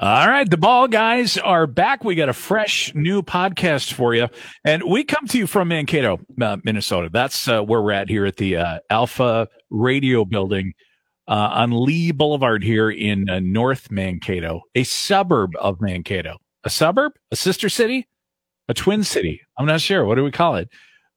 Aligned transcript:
All 0.00 0.28
right, 0.28 0.48
the 0.48 0.56
ball 0.56 0.86
guys 0.86 1.36
are 1.38 1.66
back. 1.66 2.04
We 2.04 2.14
got 2.14 2.28
a 2.28 2.32
fresh 2.32 2.94
new 2.94 3.20
podcast 3.20 3.92
for 3.92 4.14
you, 4.14 4.28
and 4.64 4.84
we 4.84 5.02
come 5.02 5.26
to 5.26 5.38
you 5.38 5.48
from 5.48 5.66
Mankato, 5.66 6.20
uh, 6.40 6.58
Minnesota. 6.62 7.10
That's 7.12 7.48
uh, 7.48 7.62
where 7.62 7.82
we're 7.82 7.90
at 7.90 8.08
here 8.08 8.24
at 8.24 8.36
the 8.36 8.58
uh, 8.58 8.78
Alpha 8.90 9.48
Radio 9.70 10.24
Building 10.24 10.74
uh, 11.26 11.50
on 11.52 11.84
Lee 11.84 12.12
Boulevard 12.12 12.62
here 12.62 12.88
in 12.88 13.28
uh, 13.28 13.40
North 13.40 13.90
Mankato, 13.90 14.62
a 14.76 14.84
suburb 14.84 15.56
of 15.60 15.80
Mankato. 15.80 16.36
A 16.62 16.70
suburb, 16.70 17.14
a 17.32 17.36
sister 17.36 17.68
city, 17.68 18.06
a 18.68 18.74
twin 18.74 19.02
city. 19.02 19.40
I'm 19.58 19.66
not 19.66 19.80
sure. 19.80 20.04
What 20.04 20.14
do 20.14 20.22
we 20.22 20.30
call 20.30 20.56
it? 20.56 20.68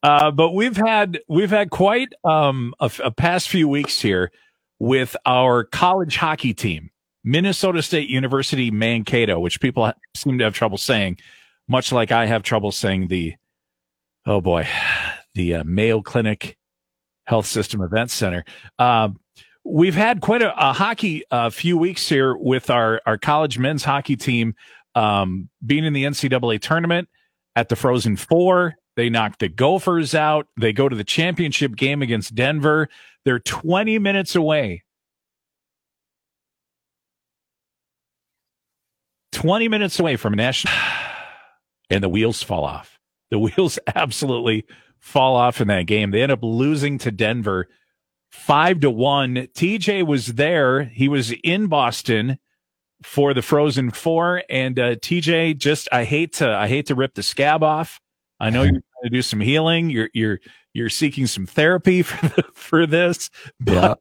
Uh, 0.01 0.31
but 0.31 0.53
we've 0.53 0.77
had 0.77 1.19
we've 1.27 1.51
had 1.51 1.69
quite 1.69 2.13
um, 2.23 2.73
a, 2.79 2.91
a 3.03 3.11
past 3.11 3.49
few 3.49 3.67
weeks 3.67 4.01
here 4.01 4.31
with 4.79 5.15
our 5.27 5.65
college 5.65 6.17
hockey 6.17 6.55
team. 6.55 6.90
Minnesota 7.23 7.81
State 7.81 8.09
University 8.09 8.71
Mankato, 8.71 9.39
which 9.39 9.61
people 9.61 9.91
seem 10.15 10.37
to 10.37 10.43
have 10.43 10.53
trouble 10.53 10.77
saying, 10.77 11.17
much 11.67 11.91
like 11.91 12.11
I 12.11 12.25
have 12.25 12.43
trouble 12.43 12.71
saying 12.71 13.07
the, 13.07 13.35
oh 14.25 14.41
boy, 14.41 14.67
the 15.35 15.55
uh, 15.55 15.63
Mayo 15.63 16.01
Clinic 16.01 16.57
Health 17.25 17.45
System 17.45 17.81
Event 17.81 18.11
Center. 18.11 18.43
Uh, 18.79 19.09
we've 19.63 19.95
had 19.95 20.21
quite 20.21 20.41
a, 20.41 20.53
a 20.57 20.73
hockey 20.73 21.23
uh, 21.31 21.49
few 21.49 21.77
weeks 21.77 22.07
here 22.09 22.35
with 22.35 22.69
our, 22.69 23.01
our 23.05 23.17
college 23.17 23.59
men's 23.59 23.83
hockey 23.83 24.15
team 24.15 24.55
um, 24.95 25.49
being 25.65 25.85
in 25.85 25.93
the 25.93 26.03
NCAA 26.03 26.59
tournament 26.59 27.07
at 27.55 27.69
the 27.69 27.75
Frozen 27.75 28.17
Four. 28.17 28.75
They 28.95 29.09
knocked 29.09 29.39
the 29.39 29.47
Gophers 29.47 30.13
out. 30.13 30.47
They 30.59 30.73
go 30.73 30.89
to 30.89 30.95
the 30.95 31.03
championship 31.03 31.75
game 31.75 32.01
against 32.01 32.35
Denver. 32.35 32.89
They're 33.23 33.39
20 33.39 33.99
minutes 33.99 34.35
away 34.35 34.83
20 39.41 39.67
minutes 39.67 39.99
away 39.99 40.15
from 40.15 40.33
a 40.33 40.35
national, 40.35 40.73
and 41.89 42.03
the 42.03 42.09
wheels 42.09 42.43
fall 42.43 42.63
off. 42.63 42.99
The 43.31 43.39
wheels 43.39 43.79
absolutely 43.95 44.65
fall 44.99 45.35
off 45.35 45.59
in 45.61 45.67
that 45.69 45.87
game. 45.87 46.11
They 46.11 46.21
end 46.21 46.31
up 46.31 46.43
losing 46.43 46.97
to 46.99 47.11
Denver 47.11 47.67
five 48.29 48.79
to 48.81 48.91
one. 48.91 49.35
TJ 49.35 50.05
was 50.05 50.27
there. 50.27 50.83
He 50.83 51.07
was 51.07 51.33
in 51.43 51.67
Boston 51.67 52.37
for 53.03 53.33
the 53.33 53.41
Frozen 53.41 53.91
Four, 53.91 54.43
and 54.49 54.77
uh, 54.77 54.95
TJ 54.95 55.57
just 55.57 55.87
I 55.91 56.03
hate 56.03 56.33
to 56.33 56.49
I 56.49 56.67
hate 56.67 56.85
to 56.87 56.95
rip 56.95 57.15
the 57.15 57.23
scab 57.23 57.63
off. 57.63 57.99
I 58.39 58.49
know 58.49 58.63
you're 58.63 58.71
trying 58.71 59.03
to 59.03 59.09
do 59.09 59.21
some 59.21 59.39
healing. 59.39 59.89
You're 59.89 60.09
you're 60.13 60.39
you're 60.73 60.89
seeking 60.89 61.27
some 61.27 61.45
therapy 61.45 62.01
for 62.03 62.27
the, 62.27 62.43
for 62.53 62.85
this, 62.85 63.29
but 63.59 63.73
yeah. 63.73 63.95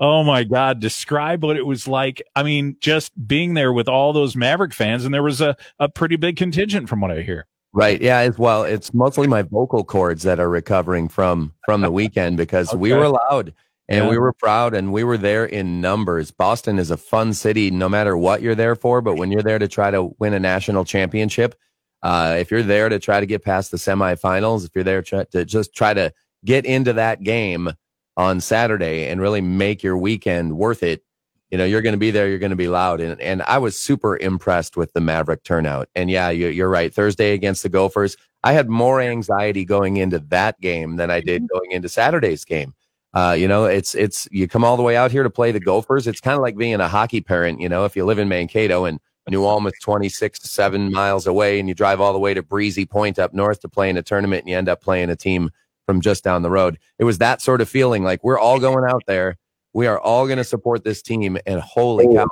Oh 0.00 0.24
my 0.24 0.44
God. 0.44 0.80
Describe 0.80 1.44
what 1.44 1.58
it 1.58 1.66
was 1.66 1.86
like. 1.86 2.22
I 2.34 2.42
mean, 2.42 2.76
just 2.80 3.12
being 3.28 3.52
there 3.52 3.72
with 3.72 3.86
all 3.86 4.14
those 4.14 4.34
Maverick 4.34 4.72
fans, 4.72 5.04
and 5.04 5.12
there 5.12 5.22
was 5.22 5.42
a, 5.42 5.56
a 5.78 5.90
pretty 5.90 6.16
big 6.16 6.36
contingent 6.36 6.88
from 6.88 7.02
what 7.02 7.10
I 7.10 7.20
hear. 7.20 7.46
Right. 7.72 8.00
Yeah. 8.00 8.18
As 8.18 8.38
well, 8.38 8.64
it's 8.64 8.92
mostly 8.94 9.28
my 9.28 9.42
vocal 9.42 9.84
cords 9.84 10.22
that 10.24 10.40
are 10.40 10.48
recovering 10.48 11.08
from 11.08 11.52
from 11.66 11.82
the 11.82 11.90
weekend 11.90 12.36
because 12.36 12.70
okay. 12.70 12.78
we 12.78 12.92
were 12.92 13.08
loud 13.08 13.54
and 13.90 14.04
yeah. 14.04 14.10
we 14.10 14.18
were 14.18 14.32
proud 14.32 14.72
and 14.72 14.92
we 14.92 15.04
were 15.04 15.18
there 15.18 15.44
in 15.44 15.80
numbers. 15.80 16.30
Boston 16.30 16.78
is 16.78 16.90
a 16.90 16.96
fun 16.96 17.34
city, 17.34 17.70
no 17.70 17.88
matter 17.88 18.16
what 18.16 18.40
you're 18.40 18.54
there 18.54 18.76
for. 18.76 19.00
But 19.02 19.16
when 19.16 19.30
you're 19.30 19.42
there 19.42 19.58
to 19.58 19.68
try 19.68 19.90
to 19.90 20.14
win 20.18 20.32
a 20.32 20.40
national 20.40 20.84
championship, 20.84 21.54
uh, 22.02 22.36
if 22.38 22.50
you're 22.50 22.62
there 22.62 22.88
to 22.88 22.98
try 22.98 23.20
to 23.20 23.26
get 23.26 23.44
past 23.44 23.70
the 23.70 23.76
semifinals, 23.76 24.64
if 24.64 24.70
you're 24.74 24.84
there 24.84 25.02
to 25.02 25.44
just 25.44 25.74
try 25.74 25.92
to 25.92 26.12
get 26.44 26.64
into 26.64 26.92
that 26.94 27.22
game, 27.22 27.70
on 28.16 28.40
Saturday 28.40 29.06
and 29.06 29.20
really 29.20 29.40
make 29.40 29.82
your 29.82 29.96
weekend 29.96 30.56
worth 30.56 30.82
it, 30.82 31.02
you 31.50 31.58
know, 31.58 31.64
you're 31.64 31.82
going 31.82 31.94
to 31.94 31.98
be 31.98 32.10
there, 32.10 32.28
you're 32.28 32.38
going 32.38 32.50
to 32.50 32.56
be 32.56 32.68
loud. 32.68 33.00
And, 33.00 33.20
and 33.20 33.42
I 33.42 33.58
was 33.58 33.78
super 33.78 34.16
impressed 34.16 34.76
with 34.76 34.92
the 34.92 35.00
Maverick 35.00 35.42
turnout. 35.42 35.88
And 35.94 36.10
yeah, 36.10 36.30
you, 36.30 36.64
are 36.64 36.68
right. 36.68 36.94
Thursday 36.94 37.32
against 37.32 37.62
the 37.62 37.68
Gophers, 37.68 38.16
I 38.44 38.52
had 38.52 38.68
more 38.68 39.00
anxiety 39.00 39.64
going 39.64 39.96
into 39.96 40.20
that 40.28 40.60
game 40.60 40.96
than 40.96 41.10
I 41.10 41.20
did 41.20 41.42
mm-hmm. 41.42 41.58
going 41.58 41.72
into 41.72 41.88
Saturday's 41.88 42.44
game. 42.44 42.74
Uh, 43.12 43.34
you 43.36 43.48
know, 43.48 43.64
it's, 43.64 43.96
it's, 43.96 44.28
you 44.30 44.46
come 44.46 44.64
all 44.64 44.76
the 44.76 44.84
way 44.84 44.96
out 44.96 45.10
here 45.10 45.24
to 45.24 45.30
play 45.30 45.50
the 45.50 45.58
Gophers. 45.58 46.06
It's 46.06 46.20
kind 46.20 46.36
of 46.36 46.42
like 46.42 46.56
being 46.56 46.80
a 46.80 46.88
hockey 46.88 47.20
parent, 47.20 47.60
you 47.60 47.68
know, 47.68 47.84
if 47.84 47.96
you 47.96 48.04
live 48.04 48.20
in 48.20 48.28
Mankato 48.28 48.84
and 48.84 49.00
New 49.28 49.44
Ulm 49.46 49.66
is 49.66 49.72
26 49.82 50.38
to 50.38 50.48
seven 50.48 50.92
miles 50.92 51.26
away 51.26 51.58
and 51.58 51.68
you 51.68 51.74
drive 51.74 52.00
all 52.00 52.12
the 52.12 52.20
way 52.20 52.34
to 52.34 52.42
Breezy 52.42 52.86
Point 52.86 53.18
up 53.18 53.34
north 53.34 53.60
to 53.60 53.68
play 53.68 53.90
in 53.90 53.96
a 53.96 54.02
tournament 54.02 54.42
and 54.42 54.50
you 54.50 54.56
end 54.56 54.68
up 54.68 54.80
playing 54.80 55.10
a 55.10 55.16
team 55.16 55.50
from 55.90 56.00
just 56.00 56.22
down 56.22 56.42
the 56.42 56.50
road. 56.50 56.78
It 57.00 57.04
was 57.04 57.18
that 57.18 57.42
sort 57.42 57.60
of 57.60 57.68
feeling 57.68 58.04
like 58.04 58.22
we're 58.22 58.38
all 58.38 58.60
going 58.60 58.88
out 58.88 59.02
there. 59.08 59.36
We 59.72 59.88
are 59.88 59.98
all 59.98 60.26
going 60.26 60.36
to 60.36 60.44
support 60.44 60.84
this 60.84 61.02
team. 61.02 61.36
And 61.46 61.60
holy 61.60 62.06
cow, 62.14 62.28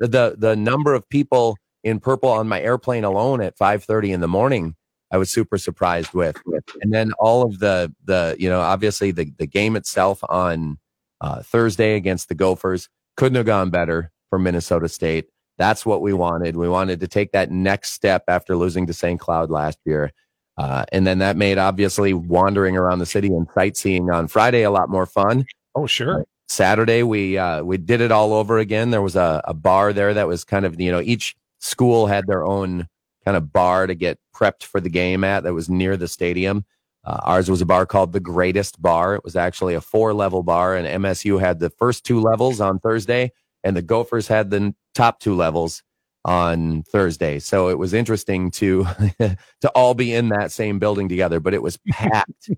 the, 0.00 0.34
the 0.36 0.54
number 0.54 0.92
of 0.92 1.08
people 1.08 1.56
in 1.82 1.98
purple 1.98 2.28
on 2.28 2.46
my 2.46 2.60
airplane 2.60 3.04
alone 3.04 3.40
at 3.40 3.56
5.30 3.56 4.12
in 4.12 4.20
the 4.20 4.28
morning, 4.28 4.76
I 5.10 5.16
was 5.16 5.30
super 5.30 5.56
surprised 5.56 6.12
with. 6.12 6.36
And 6.82 6.92
then 6.92 7.12
all 7.18 7.42
of 7.42 7.58
the, 7.58 7.90
the, 8.04 8.36
you 8.38 8.50
know, 8.50 8.60
obviously 8.60 9.12
the, 9.12 9.32
the 9.38 9.46
game 9.46 9.76
itself 9.76 10.22
on 10.28 10.76
uh, 11.22 11.40
Thursday 11.42 11.94
against 11.94 12.28
the 12.28 12.34
Gophers 12.34 12.90
couldn't 13.16 13.36
have 13.36 13.46
gone 13.46 13.70
better 13.70 14.12
for 14.28 14.38
Minnesota 14.38 14.90
State. 14.90 15.30
That's 15.56 15.86
what 15.86 16.02
we 16.02 16.12
wanted. 16.12 16.54
We 16.54 16.68
wanted 16.68 17.00
to 17.00 17.08
take 17.08 17.32
that 17.32 17.50
next 17.50 17.92
step 17.92 18.24
after 18.28 18.56
losing 18.56 18.86
to 18.88 18.92
St. 18.92 19.18
Cloud 19.18 19.50
last 19.50 19.78
year. 19.86 20.12
Uh, 20.60 20.84
and 20.92 21.06
then 21.06 21.20
that 21.20 21.38
made 21.38 21.56
obviously 21.56 22.12
wandering 22.12 22.76
around 22.76 22.98
the 22.98 23.06
city 23.06 23.28
and 23.28 23.48
sightseeing 23.54 24.10
on 24.10 24.28
Friday 24.28 24.60
a 24.60 24.70
lot 24.70 24.90
more 24.90 25.06
fun. 25.06 25.46
Oh, 25.74 25.86
sure. 25.86 26.20
Uh, 26.20 26.24
Saturday 26.48 27.02
we 27.02 27.38
uh, 27.38 27.62
we 27.62 27.78
did 27.78 28.02
it 28.02 28.12
all 28.12 28.34
over 28.34 28.58
again. 28.58 28.90
There 28.90 29.00
was 29.00 29.16
a, 29.16 29.40
a 29.44 29.54
bar 29.54 29.94
there 29.94 30.12
that 30.12 30.26
was 30.26 30.44
kind 30.44 30.66
of 30.66 30.78
you 30.78 30.90
know 30.92 31.00
each 31.00 31.34
school 31.60 32.08
had 32.08 32.26
their 32.26 32.44
own 32.44 32.88
kind 33.24 33.38
of 33.38 33.54
bar 33.54 33.86
to 33.86 33.94
get 33.94 34.18
prepped 34.36 34.64
for 34.64 34.82
the 34.82 34.90
game 34.90 35.24
at 35.24 35.44
that 35.44 35.54
was 35.54 35.70
near 35.70 35.96
the 35.96 36.08
stadium. 36.08 36.66
Uh, 37.04 37.20
ours 37.22 37.48
was 37.48 37.62
a 37.62 37.66
bar 37.66 37.86
called 37.86 38.12
the 38.12 38.20
Greatest 38.20 38.82
Bar. 38.82 39.14
It 39.14 39.24
was 39.24 39.36
actually 39.36 39.72
a 39.72 39.80
four 39.80 40.12
level 40.12 40.42
bar, 40.42 40.76
and 40.76 40.86
MSU 41.02 41.40
had 41.40 41.58
the 41.58 41.70
first 41.70 42.04
two 42.04 42.20
levels 42.20 42.60
on 42.60 42.80
Thursday, 42.80 43.32
and 43.64 43.74
the 43.74 43.82
Gophers 43.82 44.28
had 44.28 44.50
the 44.50 44.74
top 44.94 45.20
two 45.20 45.34
levels 45.34 45.82
on 46.24 46.82
Thursday. 46.84 47.38
So 47.38 47.68
it 47.68 47.78
was 47.78 47.94
interesting 47.94 48.50
to 48.52 48.86
to 49.60 49.70
all 49.74 49.94
be 49.94 50.14
in 50.14 50.28
that 50.30 50.52
same 50.52 50.78
building 50.78 51.08
together, 51.08 51.40
but 51.40 51.54
it 51.54 51.62
was 51.62 51.78
packed, 51.90 52.50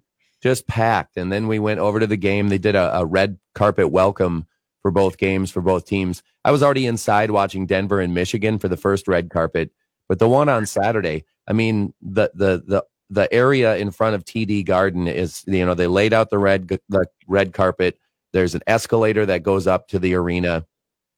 just 0.43 0.67
packed. 0.67 1.17
And 1.17 1.33
then 1.33 1.49
we 1.49 1.59
went 1.59 1.81
over 1.81 2.01
to 2.01 2.07
the 2.07 2.17
game. 2.17 2.49
They 2.49 2.59
did 2.59 2.75
a, 2.75 2.99
a, 2.99 3.07
red 3.07 3.39
carpet 3.55 3.91
welcome 3.91 4.47
for 4.83 4.91
both 4.91 5.17
games 5.17 5.51
for 5.51 5.61
both 5.61 5.87
teams. 5.87 6.23
I 6.45 6.51
was 6.51 6.63
already 6.63 6.87
inside 6.87 7.31
watching 7.31 7.67
Denver 7.67 8.01
and 8.01 8.15
Michigan 8.15 8.59
for 8.59 8.69
the 8.69 8.77
first 8.77 9.07
red 9.07 9.31
carpet, 9.31 9.71
but 10.09 10.19
the 10.19 10.29
one 10.29 10.49
on 10.49 10.67
Saturday, 10.67 11.25
I 11.47 11.53
mean, 11.53 11.95
the 12.03 12.31
the 12.35 12.63
the 12.67 12.85
the 13.11 13.33
area 13.33 13.77
in 13.77 13.91
front 13.91 14.15
of 14.15 14.25
TD 14.25 14.65
Garden 14.65 15.07
is 15.07 15.45
you 15.47 15.65
know 15.65 15.75
they 15.75 15.87
laid 15.87 16.13
out 16.13 16.31
the 16.31 16.39
red 16.39 16.69
the 16.89 17.07
red 17.29 17.53
carpet. 17.53 17.99
There's 18.33 18.55
an 18.55 18.63
escalator 18.67 19.27
that 19.27 19.43
goes 19.43 19.67
up 19.67 19.89
to 19.89 19.99
the 19.99 20.15
arena. 20.15 20.67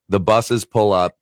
The 0.08 0.20
buses 0.20 0.64
pull 0.64 0.92
up 0.92 1.16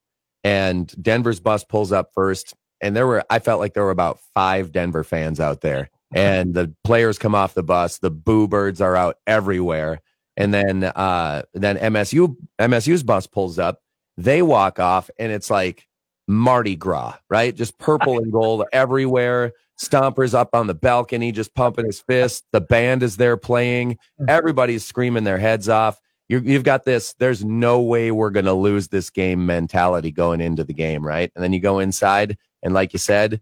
and 0.44 0.92
Denver's 1.02 1.40
bus 1.40 1.64
pulls 1.64 1.92
up 1.92 2.10
first. 2.14 2.54
And 2.80 2.96
there 2.96 3.06
were, 3.06 3.24
I 3.30 3.38
felt 3.38 3.60
like 3.60 3.74
there 3.74 3.84
were 3.84 3.90
about 3.90 4.18
five 4.34 4.72
Denver 4.72 5.04
fans 5.04 5.40
out 5.40 5.60
there. 5.60 5.90
And 6.14 6.52
the 6.52 6.74
players 6.84 7.18
come 7.18 7.34
off 7.34 7.54
the 7.54 7.62
bus. 7.62 7.98
The 7.98 8.10
boo 8.10 8.48
birds 8.48 8.80
are 8.80 8.96
out 8.96 9.16
everywhere. 9.26 10.00
And 10.36 10.52
then, 10.52 10.84
uh, 10.84 11.42
then 11.54 11.76
MSU, 11.78 12.36
MSU's 12.60 13.02
bus 13.02 13.26
pulls 13.26 13.58
up. 13.58 13.80
They 14.18 14.42
walk 14.42 14.78
off, 14.78 15.08
and 15.18 15.32
it's 15.32 15.48
like 15.48 15.88
Mardi 16.28 16.76
Gras, 16.76 17.16
right? 17.30 17.54
Just 17.54 17.78
purple 17.78 18.18
and 18.18 18.30
gold 18.30 18.64
everywhere. 18.72 19.52
Stomper's 19.80 20.34
up 20.34 20.50
on 20.52 20.66
the 20.66 20.74
balcony, 20.74 21.32
just 21.32 21.54
pumping 21.54 21.86
his 21.86 22.00
fist. 22.00 22.44
The 22.52 22.60
band 22.60 23.02
is 23.02 23.16
there 23.16 23.38
playing. 23.38 23.98
Everybody's 24.28 24.84
screaming 24.84 25.24
their 25.24 25.38
heads 25.38 25.68
off 25.68 25.98
you 26.40 26.54
have 26.54 26.64
got 26.64 26.84
this, 26.84 27.14
there's 27.14 27.44
no 27.44 27.80
way 27.80 28.10
we're 28.10 28.30
going 28.30 28.46
to 28.46 28.54
lose 28.54 28.88
this 28.88 29.10
game 29.10 29.46
mentality 29.46 30.10
going 30.10 30.40
into 30.40 30.64
the 30.64 30.74
game, 30.74 31.06
right? 31.06 31.30
And 31.34 31.42
then 31.42 31.52
you 31.52 31.60
go 31.60 31.78
inside, 31.78 32.38
and 32.62 32.74
like 32.74 32.92
you 32.92 32.98
said, 32.98 33.40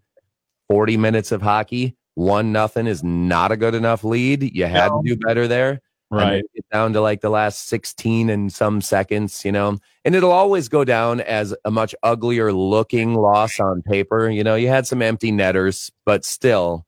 40 0.69 0.97
minutes 0.97 1.31
of 1.31 1.41
hockey, 1.41 1.95
one 2.15 2.51
nothing 2.51 2.87
is 2.87 3.03
not 3.03 3.51
a 3.51 3.57
good 3.57 3.75
enough 3.75 4.03
lead. 4.03 4.43
You 4.43 4.65
had 4.65 4.91
no. 4.91 5.01
to 5.01 5.09
do 5.09 5.17
better 5.17 5.47
there. 5.47 5.81
Right. 6.09 6.43
Get 6.53 6.65
down 6.73 6.91
to 6.93 7.01
like 7.01 7.21
the 7.21 7.29
last 7.29 7.69
16 7.69 8.29
and 8.29 8.51
some 8.51 8.81
seconds, 8.81 9.45
you 9.45 9.51
know, 9.53 9.77
and 10.03 10.13
it'll 10.13 10.31
always 10.31 10.67
go 10.67 10.83
down 10.83 11.21
as 11.21 11.55
a 11.63 11.71
much 11.71 11.95
uglier 12.03 12.51
looking 12.51 13.15
loss 13.15 13.61
on 13.61 13.81
paper. 13.81 14.29
You 14.29 14.43
know, 14.43 14.55
you 14.55 14.67
had 14.67 14.85
some 14.85 15.01
empty 15.01 15.31
netters, 15.31 15.89
but 16.05 16.25
still, 16.25 16.85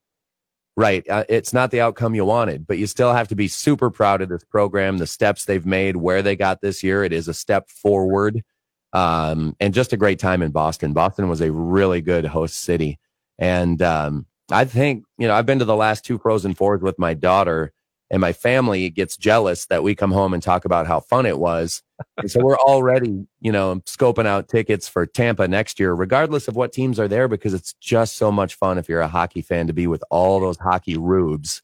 Right. 0.75 1.08
Uh, 1.08 1.24
it's 1.30 1.54
not 1.54 1.70
the 1.70 1.81
outcome 1.81 2.16
you 2.16 2.25
wanted, 2.25 2.66
but 2.66 2.80
you 2.80 2.88
still 2.88 3.14
have 3.14 3.28
to 3.28 3.36
be 3.36 3.48
super 3.48 3.92
proud 3.92 4.22
of 4.22 4.30
this 4.30 4.44
program, 4.44 4.98
the 4.98 5.06
steps 5.06 5.46
they've 5.46 5.66
made, 5.66 5.98
where 5.98 6.24
they 6.24 6.36
got 6.36 6.62
this 6.62 6.81
year. 6.81 7.04
It 7.04 7.14
is 7.14 7.28
a 7.28 7.34
step 7.34 7.70
forward. 7.70 8.44
Um, 8.92 9.56
and 9.60 9.74
just 9.74 9.94
a 9.94 9.98
great 9.98 10.20
time 10.20 10.42
in 10.42 10.52
Boston. 10.52 10.94
Boston 10.94 11.30
was 11.30 11.42
a 11.42 11.52
really 11.52 12.02
good 12.02 12.25
host 12.25 12.56
city. 12.56 13.00
And 13.38 13.81
um, 13.81 14.25
I 14.52 14.66
think, 14.66 15.06
you 15.18 15.28
know, 15.28 15.36
I've 15.36 15.46
been 15.46 15.60
to 15.60 15.66
the 15.66 15.75
last 15.75 16.06
two 16.06 16.18
Frozen 16.18 16.56
Fours 16.56 16.81
with 16.81 16.98
my 16.98 17.14
daughter, 17.14 17.72
and 18.13 18.21
my 18.21 18.31
family 18.31 18.92
gets 18.92 19.18
jealous 19.18 19.65
that 19.65 19.81
we 19.81 19.95
come 19.95 20.12
home 20.12 20.36
and 20.36 20.44
talk 20.44 20.65
about 20.65 20.86
how 20.86 21.00
fun 21.00 21.25
it 21.25 21.39
was. 21.39 21.81
and 22.18 22.30
so 22.30 22.42
we're 22.42 22.60
already, 22.60 23.25
you 23.42 23.51
know, 23.51 23.77
scoping 23.88 24.27
out 24.27 24.48
tickets 24.48 24.88
for 24.88 25.07
Tampa 25.07 25.48
next 25.48 25.80
year, 25.80 25.95
regardless 25.95 26.48
of 26.48 26.56
what 26.56 26.71
teams 26.71 27.00
are 27.00 27.07
there, 27.07 27.27
because 27.27 27.56
it's 27.56 27.74
just 27.81 28.15
so 28.15 28.31
much 28.31 28.54
fun 28.54 28.77
if 28.77 28.88
you're 28.88 29.01
a 29.01 29.07
hockey 29.07 29.42
fan 29.42 29.65
to 29.65 29.74
be 29.74 29.88
with 29.88 30.04
all 30.12 30.39
those 30.39 30.60
hockey 30.60 30.95
rubes, 30.95 31.63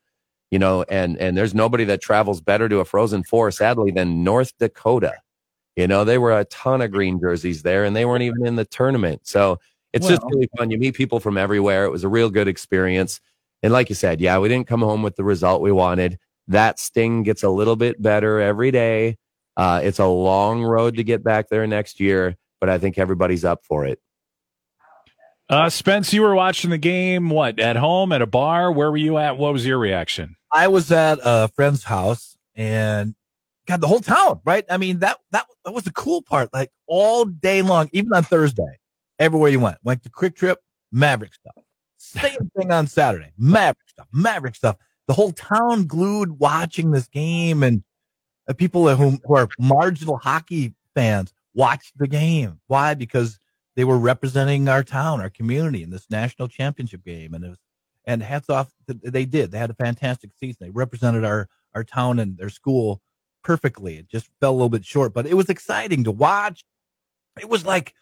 you 0.49 0.57
know, 0.57 0.83
and 0.89 1.19
and 1.19 1.37
there's 1.37 1.53
nobody 1.53 1.83
that 1.83 2.01
travels 2.01 2.41
better 2.41 2.67
to 2.67 2.79
a 2.79 2.85
Frozen 2.85 3.25
Four, 3.25 3.51
sadly, 3.51 3.91
than 3.91 4.23
North 4.23 4.51
Dakota. 4.57 5.13
You 5.75 5.85
know, 5.85 6.03
they 6.03 6.17
were 6.17 6.35
a 6.35 6.45
ton 6.45 6.81
of 6.81 6.89
green 6.89 7.19
jerseys 7.19 7.61
there, 7.61 7.83
and 7.83 7.95
they 7.95 8.05
weren't 8.05 8.23
even 8.23 8.47
in 8.47 8.55
the 8.55 8.65
tournament. 8.65 9.21
So 9.27 9.59
it's 9.93 10.07
well, 10.07 10.17
just 10.17 10.23
really 10.33 10.49
fun. 10.57 10.71
You 10.71 10.79
meet 10.79 10.95
people 10.95 11.19
from 11.19 11.37
everywhere. 11.37 11.85
It 11.85 11.91
was 11.91 12.03
a 12.03 12.09
real 12.09 12.31
good 12.31 12.47
experience. 12.47 13.21
And 13.61 13.71
like 13.71 13.89
you 13.89 13.95
said, 13.95 14.19
yeah, 14.19 14.39
we 14.39 14.49
didn't 14.49 14.67
come 14.67 14.81
home 14.81 15.03
with 15.03 15.15
the 15.15 15.23
result 15.23 15.61
we 15.61 15.71
wanted. 15.71 16.17
That 16.49 16.79
sting 16.79 17.23
gets 17.23 17.43
a 17.43 17.49
little 17.49 17.75
bit 17.75 18.01
better 18.01 18.39
every 18.39 18.71
day. 18.71 19.17
Uh, 19.55 19.81
it's 19.83 19.99
a 19.99 20.05
long 20.05 20.63
road 20.63 20.97
to 20.97 21.03
get 21.03 21.23
back 21.23 21.49
there 21.49 21.65
next 21.67 21.99
year, 21.99 22.35
but 22.59 22.69
I 22.69 22.77
think 22.77 22.97
everybody's 22.97 23.45
up 23.45 23.63
for 23.65 23.85
it. 23.85 23.99
Uh, 25.49 25.69
Spence, 25.69 26.13
you 26.13 26.21
were 26.21 26.35
watching 26.35 26.69
the 26.69 26.77
game, 26.77 27.29
what, 27.29 27.59
at 27.59 27.75
home, 27.75 28.11
at 28.11 28.21
a 28.21 28.27
bar? 28.27 28.71
Where 28.71 28.91
were 28.91 28.97
you 28.97 29.17
at? 29.17 29.37
What 29.37 29.53
was 29.53 29.65
your 29.65 29.79
reaction? 29.79 30.35
I 30.51 30.67
was 30.67 30.91
at 30.91 31.19
a 31.23 31.47
friend's 31.49 31.83
house 31.83 32.37
and 32.55 33.15
God, 33.67 33.81
the 33.81 33.87
whole 33.87 33.99
town, 33.99 34.41
right? 34.45 34.65
I 34.69 34.77
mean, 34.77 34.99
that, 34.99 35.17
that, 35.31 35.45
that 35.65 35.73
was 35.73 35.83
the 35.83 35.91
cool 35.91 36.21
part. 36.21 36.53
Like 36.53 36.71
all 36.87 37.25
day 37.25 37.61
long, 37.61 37.89
even 37.93 38.13
on 38.13 38.23
Thursday, 38.23 38.79
everywhere 39.17 39.49
you 39.49 39.59
went, 39.59 39.77
went 39.83 40.03
to 40.03 40.09
Kwik 40.09 40.35
Trip, 40.35 40.59
Maverick 40.91 41.33
stuff. 41.33 41.63
Same 41.97 42.49
thing 42.57 42.71
on 42.71 42.87
Saturday, 42.87 43.31
Maverick 43.37 43.89
stuff, 43.89 44.07
Maverick 44.11 44.55
stuff. 44.55 44.77
The 45.09 45.15
whole 45.15 45.31
town 45.31 45.87
glued 45.87 46.37
watching 46.37 46.91
this 46.91 47.07
game 47.07 47.63
and 47.63 47.83
the 48.45 48.53
people 48.53 48.95
who, 48.95 49.17
who 49.25 49.35
are 49.35 49.49
marginal 49.57 50.17
hockey 50.17 50.75
fans 50.93 51.33
watched 51.55 51.97
the 51.97 52.07
game. 52.07 52.59
Why? 52.67 52.93
Because 52.93 53.39
they 53.75 53.85
were 53.85 53.97
representing 53.97 54.69
our 54.69 54.83
town, 54.83 55.19
our 55.19 55.31
community 55.31 55.81
in 55.81 55.89
this 55.89 56.05
national 56.11 56.47
championship 56.47 57.03
game. 57.03 57.33
And 57.33 57.43
it 57.43 57.49
was, 57.49 57.57
and 58.05 58.21
hats 58.21 58.51
off, 58.51 58.71
they 58.85 59.25
did. 59.25 59.49
They 59.49 59.57
had 59.57 59.71
a 59.71 59.73
fantastic 59.73 60.29
season. 60.39 60.57
They 60.61 60.69
represented 60.69 61.25
our, 61.25 61.49
our 61.73 61.83
town 61.83 62.19
and 62.19 62.37
their 62.37 62.49
school 62.49 63.01
perfectly. 63.43 63.97
It 63.97 64.09
just 64.09 64.29
fell 64.39 64.51
a 64.51 64.53
little 64.53 64.69
bit 64.69 64.85
short, 64.85 65.15
but 65.15 65.25
it 65.25 65.33
was 65.33 65.49
exciting 65.49 66.03
to 66.03 66.11
watch. 66.11 66.63
It 67.41 67.49
was 67.49 67.65
like, 67.65 67.95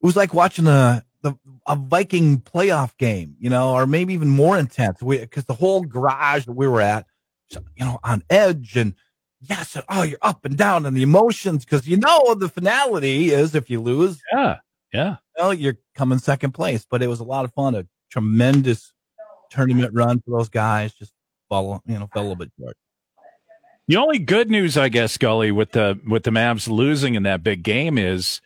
it 0.00 0.06
was 0.06 0.14
like 0.14 0.32
watching 0.32 0.68
a, 0.68 1.04
the, 1.22 1.34
a 1.66 1.76
Viking 1.76 2.40
playoff 2.40 2.96
game, 2.96 3.36
you 3.38 3.50
know, 3.50 3.72
or 3.74 3.86
maybe 3.86 4.14
even 4.14 4.28
more 4.28 4.58
intense 4.58 4.98
because 5.00 5.44
the 5.44 5.54
whole 5.54 5.82
garage 5.82 6.46
that 6.46 6.52
we 6.52 6.66
were 6.66 6.80
at, 6.80 7.06
you 7.50 7.84
know, 7.84 7.98
on 8.02 8.22
edge 8.30 8.76
and 8.76 8.94
yes, 9.40 9.76
oh, 9.88 10.02
you're 10.02 10.18
up 10.22 10.44
and 10.44 10.56
down 10.56 10.86
and 10.86 10.96
the 10.96 11.02
emotions 11.02 11.64
because 11.64 11.86
you 11.86 11.96
know 11.96 12.34
the 12.34 12.48
finality 12.48 13.30
is 13.30 13.54
if 13.54 13.70
you 13.70 13.80
lose, 13.80 14.20
yeah, 14.32 14.56
yeah, 14.92 15.16
well, 15.38 15.54
you're 15.54 15.78
coming 15.94 16.18
second 16.18 16.52
place. 16.52 16.86
But 16.88 17.02
it 17.02 17.08
was 17.08 17.20
a 17.20 17.24
lot 17.24 17.44
of 17.44 17.52
fun, 17.54 17.74
a 17.74 17.86
tremendous 18.10 18.92
tournament 19.50 19.92
run 19.94 20.20
for 20.20 20.38
those 20.38 20.48
guys. 20.48 20.92
Just 20.94 21.12
follow, 21.48 21.82
you 21.86 21.98
know, 21.98 22.08
fell 22.12 22.22
a 22.22 22.24
little 22.24 22.36
bit 22.36 22.52
short. 22.58 22.76
The 23.88 23.96
only 23.96 24.18
good 24.18 24.50
news, 24.50 24.76
I 24.76 24.88
guess, 24.88 25.16
Gully, 25.18 25.50
with 25.50 25.72
the 25.72 25.98
with 26.06 26.22
the 26.22 26.30
Mavs 26.30 26.68
losing 26.68 27.14
in 27.14 27.24
that 27.24 27.42
big 27.42 27.62
game 27.62 27.98
is 27.98 28.40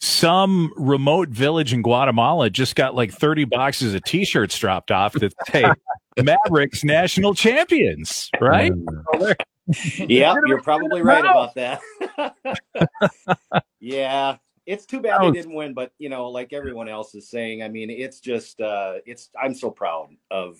some 0.00 0.72
remote 0.76 1.28
village 1.28 1.72
in 1.72 1.82
Guatemala 1.82 2.50
just 2.50 2.76
got 2.76 2.94
like 2.94 3.12
30 3.12 3.44
boxes 3.44 3.94
of 3.94 4.02
t-shirts 4.04 4.56
dropped 4.58 4.90
off 4.90 5.12
that 5.14 5.32
say 5.50 5.64
Mavericks 6.22 6.84
national 6.84 7.34
champions, 7.34 8.30
right? 8.40 8.72
yeah, 9.98 10.34
you're 10.46 10.62
probably 10.62 11.02
right 11.02 11.24
about 11.24 11.54
that. 11.54 11.80
yeah, 13.80 14.36
it's 14.66 14.86
too 14.86 15.00
bad 15.00 15.22
they 15.22 15.30
didn't 15.30 15.54
win, 15.54 15.74
but 15.74 15.92
you 15.98 16.08
know, 16.08 16.28
like 16.28 16.52
everyone 16.52 16.88
else 16.88 17.14
is 17.14 17.28
saying, 17.28 17.62
I 17.62 17.68
mean, 17.68 17.90
it's 17.90 18.20
just 18.20 18.60
uh 18.60 18.94
it's 19.04 19.30
I'm 19.40 19.54
so 19.54 19.70
proud 19.70 20.10
of 20.30 20.58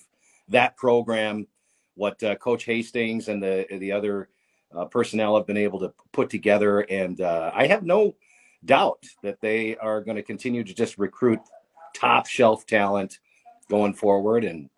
that 0.49 0.77
program 0.77 1.47
what 1.95 2.23
uh, 2.23 2.37
Coach 2.37 2.65
Hastings 2.65 3.29
and 3.29 3.43
the 3.43 3.67
the 3.71 3.93
other 3.93 4.31
uh, 4.75 4.85
personnel 4.85 5.37
have 5.37 5.47
been 5.47 5.57
able 5.57 5.81
to 5.81 5.93
put 6.13 6.31
together, 6.31 6.81
and 6.81 7.21
uh, 7.21 7.51
I 7.55 7.67
have 7.67 7.83
no 7.83 8.15
doubt 8.65 9.05
that 9.23 9.41
they 9.41 9.77
are 9.77 10.01
going 10.01 10.17
to 10.17 10.23
continue 10.23 10.65
to 10.65 10.75
just 10.75 10.99
recruit 10.99 11.41
top 11.95 12.27
shelf 12.27 12.67
talent 12.67 13.19
going 13.69 13.95
forward. 13.95 14.45
And 14.45 14.69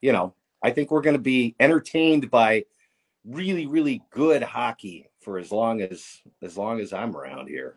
you 0.00 0.12
know, 0.12 0.34
I 0.62 0.70
think 0.70 0.90
we're 0.90 1.02
going 1.02 1.16
to 1.16 1.22
be 1.22 1.54
entertained 1.60 2.30
by 2.30 2.64
really, 3.24 3.66
really 3.66 4.02
good 4.10 4.42
hockey 4.42 5.10
for 5.20 5.38
as 5.38 5.52
long 5.52 5.80
as 5.82 6.20
as 6.42 6.56
long 6.56 6.80
as 6.80 6.92
I'm 6.92 7.16
around 7.16 7.48
here. 7.48 7.76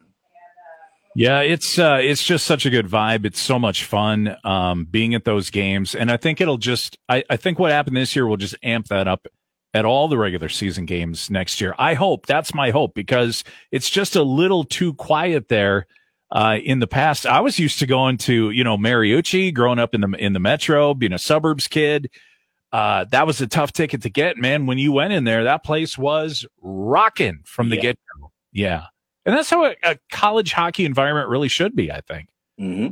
Yeah, 1.13 1.41
it's 1.41 1.77
uh, 1.77 1.99
it's 2.01 2.23
just 2.23 2.45
such 2.45 2.65
a 2.65 2.69
good 2.69 2.87
vibe. 2.87 3.25
It's 3.25 3.41
so 3.41 3.59
much 3.59 3.83
fun 3.83 4.37
um, 4.45 4.85
being 4.85 5.13
at 5.13 5.25
those 5.25 5.49
games, 5.49 5.93
and 5.93 6.09
I 6.09 6.17
think 6.17 6.39
it'll 6.39 6.57
just. 6.57 6.97
I, 7.09 7.23
I 7.29 7.35
think 7.35 7.59
what 7.59 7.71
happened 7.71 7.97
this 7.97 8.15
year 8.15 8.25
will 8.25 8.37
just 8.37 8.55
amp 8.63 8.87
that 8.87 9.09
up 9.09 9.27
at 9.73 9.85
all 9.85 10.07
the 10.07 10.17
regular 10.17 10.49
season 10.49 10.85
games 10.85 11.29
next 11.29 11.61
year. 11.61 11.73
I 11.77 11.93
hope 11.93 12.25
that's 12.25 12.53
my 12.53 12.71
hope 12.71 12.93
because 12.93 13.43
it's 13.71 13.89
just 13.89 14.15
a 14.15 14.23
little 14.23 14.63
too 14.63 14.93
quiet 14.93 15.47
there. 15.47 15.87
Uh, 16.33 16.57
in 16.63 16.79
the 16.79 16.87
past, 16.87 17.25
I 17.25 17.41
was 17.41 17.59
used 17.59 17.79
to 17.79 17.85
going 17.85 18.17
to, 18.19 18.51
you 18.51 18.63
know, 18.63 18.77
Mariucci 18.77 19.53
growing 19.53 19.79
up 19.79 19.93
in 19.93 20.01
the, 20.01 20.07
in 20.17 20.31
the 20.31 20.39
metro, 20.39 20.93
being 20.93 21.11
a 21.11 21.19
suburbs 21.19 21.67
kid. 21.67 22.09
Uh, 22.71 23.03
that 23.11 23.27
was 23.27 23.41
a 23.41 23.47
tough 23.47 23.73
ticket 23.73 24.01
to 24.03 24.09
get, 24.09 24.37
man. 24.37 24.65
When 24.65 24.77
you 24.77 24.93
went 24.93 25.11
in 25.11 25.25
there, 25.25 25.43
that 25.43 25.63
place 25.65 25.97
was 25.97 26.45
rocking 26.61 27.41
from 27.43 27.69
the 27.69 27.75
yeah. 27.75 27.81
get 27.81 27.99
go. 28.17 28.31
Yeah. 28.53 28.85
And 29.25 29.35
that's 29.35 29.49
how 29.49 29.65
a, 29.65 29.75
a, 29.83 29.97
college 30.09 30.53
hockey 30.53 30.85
environment 30.85 31.27
really 31.27 31.49
should 31.49 31.75
be, 31.75 31.91
I 31.91 31.99
think. 31.99 32.29
Mm-hmm. 32.59 32.87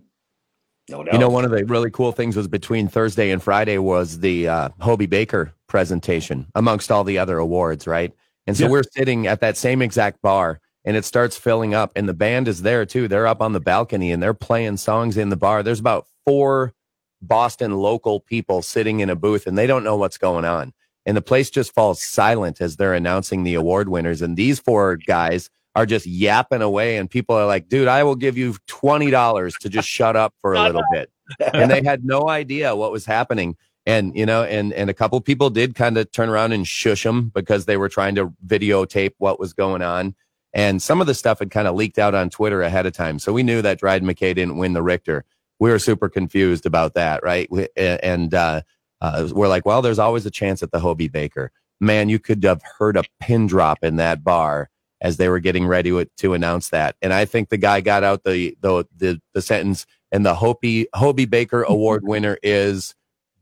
No 0.90 1.04
doubt. 1.04 1.14
You 1.14 1.20
know, 1.20 1.30
one 1.30 1.46
of 1.46 1.52
the 1.52 1.64
really 1.66 1.92
cool 1.92 2.12
things 2.12 2.36
was 2.36 2.48
between 2.48 2.88
Thursday 2.88 3.32
and 3.32 3.42
Friday 3.42 3.78
was 3.78 4.20
the 4.20 4.48
uh, 4.48 4.70
Hobey 4.80 5.06
Baker 5.06 5.54
presentation 5.68 6.48
amongst 6.56 6.92
all 6.92 7.04
the 7.04 7.18
other 7.18 7.38
awards, 7.38 7.88
right? 7.88 8.14
And 8.48 8.58
so 8.58 8.66
yeah. 8.66 8.72
we're 8.72 8.84
sitting 8.84 9.28
at 9.28 9.42
that 9.42 9.58
same 9.58 9.82
exact 9.82 10.22
bar 10.22 10.60
and 10.84 10.98
it 10.98 11.06
starts 11.06 11.38
filling 11.38 11.74
up 11.74 11.92
and 11.96 12.10
the 12.10 12.14
band 12.14 12.48
is 12.48 12.64
there 12.64 12.86
too. 12.86 13.08
They're 13.08 13.28
up 13.28 13.42
on 13.42 13.54
the 13.54 13.60
balcony 13.60 14.12
and 14.12 14.24
they're 14.24 14.34
playing 14.34 14.78
songs 14.78 15.18
in 15.18 15.30
the 15.30 15.38
bar. 15.38 15.62
There's 15.62 15.80
about 15.80 16.08
four 16.26 16.74
Boston 17.22 17.78
local 17.78 18.20
people 18.20 18.62
sitting 18.62 19.02
in 19.02 19.10
a 19.10 19.16
booth 19.16 19.46
and 19.46 19.58
they 19.58 19.68
don't 19.68 19.84
know 19.84 19.98
what's 19.98 20.18
going 20.18 20.46
on. 20.46 20.74
And 21.06 21.16
the 21.16 21.22
place 21.22 21.50
just 21.50 21.74
falls 21.74 22.02
silent 22.02 22.62
as 22.62 22.76
they're 22.76 22.94
announcing 22.94 23.44
the 23.44 23.56
award 23.56 23.90
winners. 23.90 24.22
And 24.22 24.36
these 24.36 24.60
four 24.60 24.96
guys 24.96 25.50
are 25.80 25.86
just 25.86 26.06
yapping 26.06 26.62
away 26.62 26.98
and 26.98 27.10
people 27.10 27.34
are 27.38 27.46
like, 27.46 27.70
dude, 27.70 27.88
I 27.88 28.04
will 28.04 28.18
give 28.18 28.38
you 28.38 28.56
$20 28.68 29.58
to 29.60 29.70
just 29.70 29.88
shut 29.88 30.18
up 30.18 30.34
for 30.42 30.54
a 30.54 30.62
little 30.62 30.84
bit. 30.92 31.10
And 31.54 31.72
they 31.72 31.82
had 31.82 32.04
no 32.04 32.28
idea 32.28 32.76
what 32.76 32.92
was 32.92 33.06
happening. 33.06 33.56
And, 33.86 34.14
you 34.14 34.26
know, 34.26 34.44
and, 34.44 34.74
and 34.74 34.90
a 34.90 34.94
couple 34.94 35.22
people 35.22 35.50
did 35.50 35.76
kind 35.76 35.98
of 35.98 36.12
turn 36.12 36.28
around 36.28 36.52
and 36.52 36.68
shush 36.68 37.04
them 37.04 37.30
because 37.34 37.66
they 37.66 37.78
were 37.78 37.88
trying 37.88 38.16
to 38.16 38.34
videotape 38.46 39.14
what 39.20 39.40
was 39.40 39.54
going 39.54 39.82
on. 39.82 40.16
And 40.52 40.82
some 40.82 41.00
of 41.00 41.08
the 41.08 41.14
stuff 41.14 41.40
had 41.40 41.50
kind 41.50 41.66
of 41.66 41.76
leaked 41.76 41.98
out 41.98 42.14
on 42.14 42.30
Twitter 42.30 42.62
ahead 42.62 42.86
of 42.86 42.92
time. 42.92 43.18
So 43.18 43.32
we 43.32 43.44
knew 43.44 43.62
that 43.62 43.80
Dryden 43.80 44.06
McKay 44.06 44.36
didn't 44.36 44.58
win 44.58 44.74
the 44.74 44.84
Richter. 44.84 45.24
We 45.60 45.70
were 45.70 45.80
super 45.80 46.10
confused 46.10 46.66
about 46.66 46.94
that. 46.96 47.24
Right. 47.24 47.50
And, 47.78 48.34
uh, 48.34 48.64
uh, 49.00 49.30
we're 49.32 49.48
like, 49.48 49.66
well, 49.66 49.82
there's 49.82 50.00
always 50.00 50.26
a 50.26 50.32
chance 50.32 50.62
at 50.62 50.72
the 50.72 50.80
Hobey 50.82 51.08
Baker. 51.08 51.54
Man, 51.80 52.10
you 52.10 52.20
could 52.20 52.44
have 52.44 52.62
heard 52.78 52.98
a 52.98 53.06
pin 53.22 53.48
drop 53.48 53.82
in 53.82 53.96
that 53.96 54.26
bar 54.26 54.70
as 55.02 55.18
they 55.18 55.30
were 55.30 55.40
getting 55.40 55.66
ready 55.66 55.90
to, 55.90 56.06
to 56.18 56.34
announce 56.34 56.70
that. 56.70 56.96
And 57.02 57.14
I 57.14 57.26
think 57.26 57.50
the 57.50 57.58
guy 57.58 57.82
got 57.82 58.04
out 58.04 58.24
the 58.24 58.56
the 58.62 58.86
the, 58.96 59.22
the 59.34 59.42
sentence, 59.42 59.86
and 60.12 60.26
the 60.26 60.36
Hobey 60.36 60.88
Hobey 60.94 61.26
Baker 61.26 61.64
Award 61.64 62.04
winner 62.06 62.38
is 62.44 62.96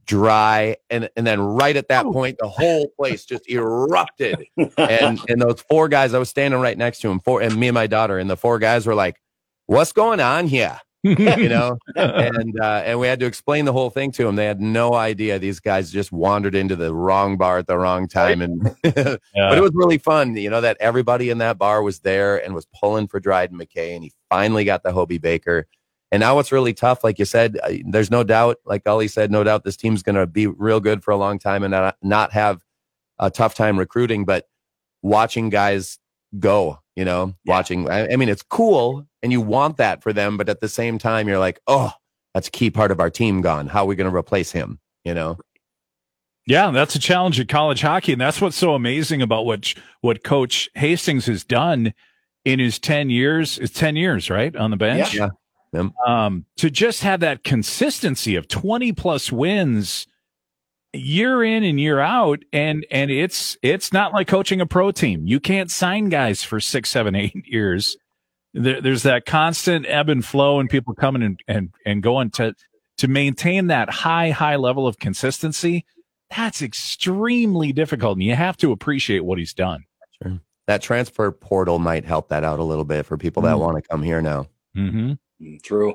dry. 0.05 0.77
And 0.89 1.09
and 1.15 1.27
then 1.27 1.39
right 1.39 1.75
at 1.75 1.89
that 1.89 2.05
oh. 2.05 2.13
point 2.13 2.37
the 2.39 2.47
whole 2.47 2.89
place 2.97 3.25
just 3.25 3.43
erupted. 3.49 4.45
And 4.77 5.19
and 5.27 5.41
those 5.41 5.61
four 5.61 5.89
guys 5.89 6.13
i 6.13 6.19
was 6.19 6.29
standing 6.29 6.59
right 6.59 6.77
next 6.77 6.99
to 6.99 7.09
him 7.09 7.19
four 7.19 7.41
and 7.41 7.55
me 7.55 7.67
and 7.67 7.75
my 7.75 7.87
daughter 7.87 8.17
and 8.17 8.29
the 8.29 8.37
four 8.37 8.57
guys 8.59 8.85
were 8.85 8.95
like 8.95 9.19
what's 9.65 9.91
going 9.91 10.21
on 10.21 10.47
here 10.47 10.79
you 11.37 11.47
know 11.47 11.77
and 11.95 12.59
uh, 12.59 12.81
and 12.85 12.99
we 12.99 13.07
had 13.07 13.19
to 13.19 13.25
explain 13.25 13.65
the 13.65 13.71
whole 13.71 13.89
thing 13.89 14.11
to 14.11 14.23
them 14.23 14.35
they 14.35 14.45
had 14.45 14.59
no 14.59 14.93
idea 14.93 15.39
these 15.39 15.59
guys 15.59 15.91
just 15.91 16.11
wandered 16.11 16.53
into 16.53 16.75
the 16.75 16.93
wrong 16.93 17.37
bar 17.37 17.57
at 17.57 17.67
the 17.67 17.77
wrong 17.77 18.07
time 18.07 18.41
and 18.41 18.75
yeah. 18.83 19.15
but 19.35 19.57
it 19.57 19.61
was 19.61 19.71
really 19.73 19.97
fun 19.97 20.35
you 20.35 20.49
know 20.49 20.59
that 20.59 20.75
everybody 20.79 21.29
in 21.29 21.37
that 21.37 21.57
bar 21.57 21.81
was 21.81 21.99
there 21.99 22.43
and 22.43 22.53
was 22.53 22.67
pulling 22.77 23.07
for 23.07 23.19
dryden 23.19 23.57
mckay 23.57 23.95
and 23.95 24.03
he 24.03 24.11
finally 24.29 24.65
got 24.65 24.83
the 24.83 24.91
Hobey 24.91 25.17
baker 25.17 25.65
and 26.11 26.19
now 26.19 26.35
what's 26.35 26.51
really 26.51 26.73
tough 26.73 27.03
like 27.03 27.19
you 27.19 27.25
said 27.25 27.57
uh, 27.63 27.73
there's 27.85 28.11
no 28.11 28.23
doubt 28.23 28.57
like 28.65 28.83
Gully 28.83 29.07
said 29.07 29.31
no 29.31 29.43
doubt 29.43 29.63
this 29.63 29.77
team's 29.77 30.03
going 30.03 30.15
to 30.15 30.27
be 30.27 30.47
real 30.47 30.79
good 30.79 31.03
for 31.03 31.11
a 31.11 31.17
long 31.17 31.39
time 31.39 31.63
and 31.63 31.71
not, 31.71 31.95
not 32.01 32.33
have 32.33 32.61
a 33.19 33.29
tough 33.29 33.55
time 33.55 33.79
recruiting 33.79 34.25
but 34.25 34.47
watching 35.01 35.49
guys 35.49 35.99
go 36.39 36.79
you 36.95 37.05
know 37.05 37.33
yeah. 37.45 37.53
watching 37.53 37.89
I, 37.89 38.13
I 38.13 38.15
mean 38.15 38.29
it's 38.29 38.43
cool 38.43 39.07
and 39.27 39.33
you 39.33 39.41
want 39.41 39.75
that 39.75 40.01
for 40.01 40.13
them 40.13 40.37
but 40.37 40.47
at 40.47 40.61
the 40.61 40.69
same 40.69 40.97
time 40.97 41.27
you're 41.27 41.37
like 41.37 41.59
oh 41.67 41.91
that's 42.33 42.47
a 42.47 42.51
key 42.51 42.71
part 42.71 42.91
of 42.91 43.01
our 43.01 43.09
team 43.09 43.41
gone 43.41 43.67
how 43.67 43.83
are 43.83 43.87
we 43.87 43.95
going 43.95 44.09
to 44.09 44.15
replace 44.15 44.53
him 44.53 44.79
you 45.03 45.13
know 45.13 45.37
Yeah, 46.45 46.71
that's 46.71 46.95
a 46.95 46.99
challenge 46.99 47.41
at 47.41 47.49
college 47.49 47.81
hockey, 47.81 48.13
and 48.13 48.21
that's 48.21 48.39
what's 48.39 48.55
so 48.55 48.73
amazing 48.73 49.21
about 49.21 49.45
what 49.45 49.73
what 49.99 50.23
Coach 50.23 50.69
Hastings 50.75 51.25
has 51.25 51.43
done 51.43 51.93
in 52.45 52.59
his 52.59 52.79
ten 52.79 53.09
years. 53.09 53.59
It's 53.59 53.77
ten 53.77 53.97
years, 53.97 54.29
right, 54.29 54.55
on 54.55 54.71
the 54.71 54.77
bench. 54.77 55.13
Yeah. 55.13 55.29
Yep. 55.73 55.91
Um, 56.07 56.45
to 56.55 56.69
just 56.69 57.03
have 57.03 57.19
that 57.19 57.43
consistency 57.43 58.37
of 58.37 58.47
twenty 58.47 58.93
plus 58.93 59.29
wins 59.29 60.07
year 60.93 61.43
in 61.43 61.65
and 61.65 61.81
year 61.81 61.99
out, 61.99 62.39
and 62.53 62.85
and 62.89 63.11
it's 63.11 63.57
it's 63.61 63.91
not 63.91 64.13
like 64.13 64.29
coaching 64.29 64.61
a 64.61 64.65
pro 64.65 64.91
team. 64.91 65.27
You 65.27 65.41
can't 65.41 65.69
sign 65.69 66.07
guys 66.07 66.43
for 66.43 66.61
six, 66.61 66.89
seven, 66.89 67.13
eight 67.13 67.35
years. 67.45 67.97
There, 68.59 68.81
there's 68.81 69.03
that 69.03 69.25
constant 69.25 69.85
ebb 69.87 70.09
and 70.09 70.25
flow, 70.25 70.59
and 70.59 70.69
people 70.69 70.93
coming 70.93 71.21
and 71.23 71.39
and 71.47 71.69
and 71.85 72.01
going 72.03 72.31
to 72.31 72.55
to 72.97 73.07
maintain 73.07 73.67
that 73.67 73.89
high 73.89 74.31
high 74.31 74.55
level 74.55 74.87
of 74.87 74.97
consistency 74.99 75.85
that's 76.35 76.61
extremely 76.61 77.71
difficult 77.71 78.17
and 78.17 78.23
you 78.23 78.35
have 78.35 78.57
to 78.57 78.71
appreciate 78.73 79.23
what 79.23 79.37
he's 79.37 79.53
done 79.53 79.85
Sure. 80.21 80.39
That 80.65 80.81
transfer 80.81 81.31
portal 81.31 81.79
might 81.79 82.03
help 82.03 82.27
that 82.29 82.43
out 82.43 82.59
a 82.59 82.63
little 82.63 82.83
bit 82.83 83.05
for 83.05 83.15
people 83.17 83.43
that 83.43 83.55
Mm. 83.55 83.59
want 83.59 83.75
to 83.81 83.87
come 83.87 84.01
here 84.03 84.21
now. 84.21 84.47
mm-hmm. 84.75 85.13
Mm, 85.41 85.61
True. 85.61 85.93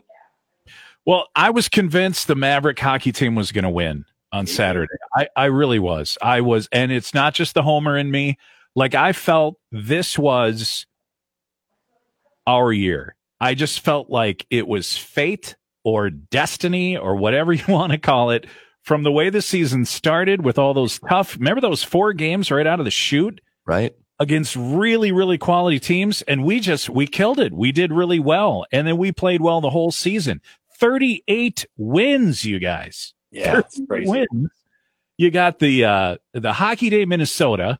well 1.04 1.28
i 1.34 1.50
was 1.50 1.68
convinced 1.68 2.28
the 2.28 2.36
maverick 2.36 2.78
hockey 2.78 3.10
team 3.12 3.34
was 3.34 3.50
going 3.52 3.64
to 3.64 3.68
win 3.70 4.04
on 4.32 4.46
saturday 4.46 4.94
I, 5.16 5.26
I 5.36 5.44
really 5.46 5.78
was 5.80 6.16
i 6.22 6.40
was 6.40 6.68
and 6.72 6.92
it's 6.92 7.12
not 7.12 7.34
just 7.34 7.54
the 7.54 7.62
homer 7.62 7.98
in 7.98 8.10
me 8.10 8.38
like 8.76 8.94
i 8.94 9.12
felt 9.12 9.56
this 9.72 10.16
was 10.18 10.86
our 12.46 12.72
year. 12.72 13.16
I 13.40 13.54
just 13.54 13.80
felt 13.80 14.10
like 14.10 14.46
it 14.50 14.66
was 14.66 14.96
fate 14.96 15.56
or 15.84 16.10
destiny 16.10 16.96
or 16.96 17.16
whatever 17.16 17.52
you 17.52 17.64
want 17.68 17.92
to 17.92 17.98
call 17.98 18.30
it 18.30 18.46
from 18.82 19.02
the 19.02 19.12
way 19.12 19.30
the 19.30 19.42
season 19.42 19.84
started 19.84 20.44
with 20.44 20.58
all 20.58 20.74
those 20.74 20.98
tough 21.08 21.36
remember 21.36 21.60
those 21.60 21.82
four 21.82 22.12
games 22.12 22.50
right 22.50 22.66
out 22.66 22.80
of 22.80 22.84
the 22.84 22.90
chute? 22.90 23.40
Right? 23.66 23.94
against 24.18 24.54
really 24.54 25.10
really 25.10 25.36
quality 25.36 25.80
teams 25.80 26.22
and 26.22 26.44
we 26.44 26.60
just 26.60 26.88
we 26.88 27.06
killed 27.06 27.40
it. 27.40 27.52
We 27.52 27.72
did 27.72 27.92
really 27.92 28.20
well 28.20 28.64
and 28.70 28.86
then 28.86 28.96
we 28.96 29.10
played 29.10 29.40
well 29.40 29.60
the 29.60 29.70
whole 29.70 29.90
season. 29.90 30.40
38 30.78 31.66
wins 31.76 32.44
you 32.44 32.60
guys. 32.60 33.14
Yeah, 33.32 33.62
wins. 33.88 34.50
You 35.16 35.30
got 35.30 35.58
the 35.58 35.84
uh 35.84 36.16
the 36.34 36.52
hockey 36.52 36.88
day 36.88 37.04
minnesota 37.04 37.78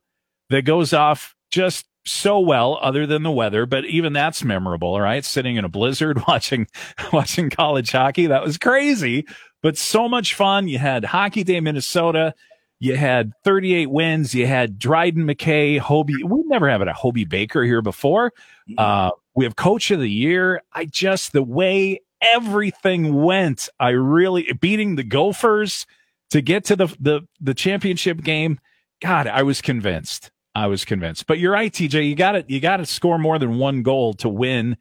that 0.50 0.62
goes 0.62 0.92
off 0.92 1.36
just 1.50 1.86
so 2.04 2.40
well 2.40 2.78
other 2.82 3.06
than 3.06 3.22
the 3.22 3.30
weather 3.30 3.66
but 3.66 3.84
even 3.84 4.12
that's 4.12 4.44
memorable 4.44 5.00
right? 5.00 5.24
Sitting 5.24 5.56
in 5.56 5.64
a 5.64 5.68
blizzard 5.68 6.22
watching 6.28 6.66
watching 7.12 7.50
college 7.50 7.92
hockey. 7.92 8.26
That 8.26 8.42
was 8.42 8.58
crazy 8.58 9.26
but 9.62 9.78
so 9.78 10.08
much 10.08 10.34
fun. 10.34 10.68
You 10.68 10.78
had 10.78 11.04
hockey 11.04 11.44
day 11.44 11.60
minnesota. 11.60 12.34
You 12.80 12.96
had 12.96 13.32
38 13.44 13.90
wins. 13.90 14.34
You 14.34 14.46
had 14.46 14.78
dryden 14.78 15.24
mckay 15.24 15.78
Hobey. 15.78 16.24
We've 16.24 16.46
never 16.46 16.68
had 16.68 16.86
a 16.86 16.92
Hobey 16.92 17.24
baker 17.24 17.62
here 17.64 17.82
before. 17.82 18.32
Uh 18.76 19.10
we 19.34 19.44
have 19.44 19.56
coach 19.56 19.90
of 19.90 19.98
the 19.98 20.10
year. 20.10 20.62
I 20.74 20.84
just 20.84 21.32
the 21.32 21.42
way 21.42 22.00
everything 22.22 23.22
went 23.22 23.68
i 23.80 23.90
really 23.90 24.50
beating 24.60 24.94
the 24.94 25.02
gophers 25.02 25.86
to 26.30 26.40
get 26.40 26.64
to 26.64 26.76
the 26.76 26.86
the, 27.00 27.20
the 27.40 27.52
championship 27.52 28.22
game 28.22 28.58
god 29.00 29.26
i 29.26 29.42
was 29.42 29.60
convinced 29.60 30.30
i 30.54 30.66
was 30.66 30.84
convinced 30.84 31.26
but 31.26 31.38
you're 31.38 31.52
right 31.52 31.72
tj 31.72 32.08
you 32.08 32.14
got 32.14 32.32
to 32.32 32.44
you 32.48 32.60
got 32.60 32.78
to 32.78 32.86
score 32.86 33.18
more 33.18 33.38
than 33.38 33.58
one 33.58 33.82
goal 33.82 34.14
to 34.14 34.28
win 34.28 34.76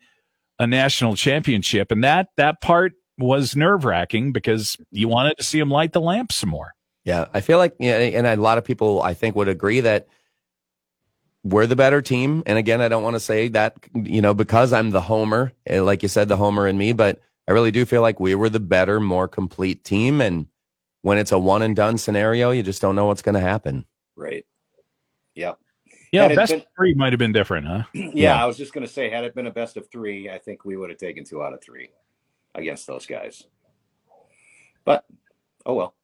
a 0.60 0.68
national 0.68 1.16
championship 1.16 1.92
and 1.92 2.04
that 2.04 2.28
that 2.38 2.62
part 2.62 2.94
was 3.18 3.56
nerve-wracking 3.56 4.32
because 4.32 4.78
you 4.92 5.08
wanted 5.08 5.38
to 5.38 5.44
see 5.44 5.60
him 5.60 5.70
light 5.70 5.94
the 5.94 6.02
lamp 6.02 6.32
some 6.32 6.50
more 6.50 6.74
Yeah. 7.04 7.26
I 7.34 7.42
feel 7.42 7.58
like, 7.58 7.76
yeah, 7.80 7.98
and 7.98 8.28
a 8.28 8.36
lot 8.36 8.58
of 8.58 8.64
people 8.64 9.02
I 9.02 9.14
think 9.14 9.36
would 9.36 9.48
agree 9.48 9.82
that 9.82 10.08
we're 11.44 11.66
the 11.68 11.76
better 11.76 12.02
team. 12.02 12.44
And 12.46 12.58
again, 12.58 12.82
I 12.82 12.88
don't 12.88 13.04
want 13.04 13.16
to 13.16 13.20
say 13.20 13.48
that, 13.50 13.76
you 13.96 14.22
know, 14.22 14.34
because 14.34 14.72
I'm 14.74 14.92
the 14.92 15.02
homer, 15.02 15.52
eh, 15.66 15.82
like 15.82 16.04
you 16.04 16.10
said, 16.10 16.28
the 16.28 16.38
homer 16.38 16.68
in 16.68 16.78
me, 16.78 16.94
but 16.94 17.20
I 17.48 17.52
really 17.54 17.72
do 17.72 17.86
feel 17.86 18.02
like 18.02 18.20
we 18.20 18.36
were 18.36 18.50
the 18.50 18.60
better, 18.60 19.00
more 19.00 19.28
complete 19.28 19.84
team. 19.84 20.22
And 20.22 20.46
when 21.02 21.18
it's 21.18 21.32
a 21.32 21.40
one 21.40 21.64
and 21.64 21.76
done 21.76 21.98
scenario, 21.98 22.52
you 22.52 22.62
just 22.62 22.82
don't 22.82 22.96
know 22.96 23.06
what's 23.06 23.24
going 23.24 23.36
to 23.36 23.42
happen. 23.42 23.86
Right. 24.16 24.46
Yeah. 25.36 25.54
yeah 26.12 26.28
Had 26.28 26.36
best 26.36 26.52
been- 26.52 26.60
of 26.62 26.66
three 26.78 26.94
might 26.94 27.14
have 27.14 27.20
been 27.20 27.32
different 27.32 27.68
huh 27.68 27.84
yeah. 27.94 28.10
Yeah. 28.14 28.44
I 28.44 28.46
was 28.46 28.58
just 28.58 28.74
going 28.74 28.86
to 28.86 28.92
say, 28.92 29.10
had 29.10 29.24
it 29.24 29.36
been 29.36 29.48
a 29.48 29.52
best 29.52 29.78
of 29.78 29.90
three, 29.90 30.30
I 30.30 30.38
think 30.38 30.66
we 30.66 30.78
would 30.78 30.90
have 30.90 31.00
taken 31.00 31.24
two 31.24 31.42
out 31.42 31.54
of 31.54 31.62
three 31.62 31.90
against 32.56 32.88
those 32.88 33.06
guys. 33.06 33.44
But 34.86 35.06
oh 35.66 35.74
well. 35.74 35.96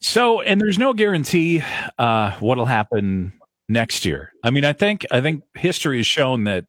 So, 0.00 0.40
and 0.40 0.60
there's 0.60 0.78
no 0.78 0.92
guarantee 0.92 1.62
uh, 1.98 2.30
what'll 2.38 2.66
happen 2.66 3.32
next 3.68 4.04
year. 4.04 4.32
I 4.44 4.50
mean, 4.50 4.64
I 4.64 4.72
think 4.72 5.04
I 5.10 5.20
think 5.20 5.42
history 5.54 5.96
has 5.96 6.06
shown 6.06 6.44
that, 6.44 6.66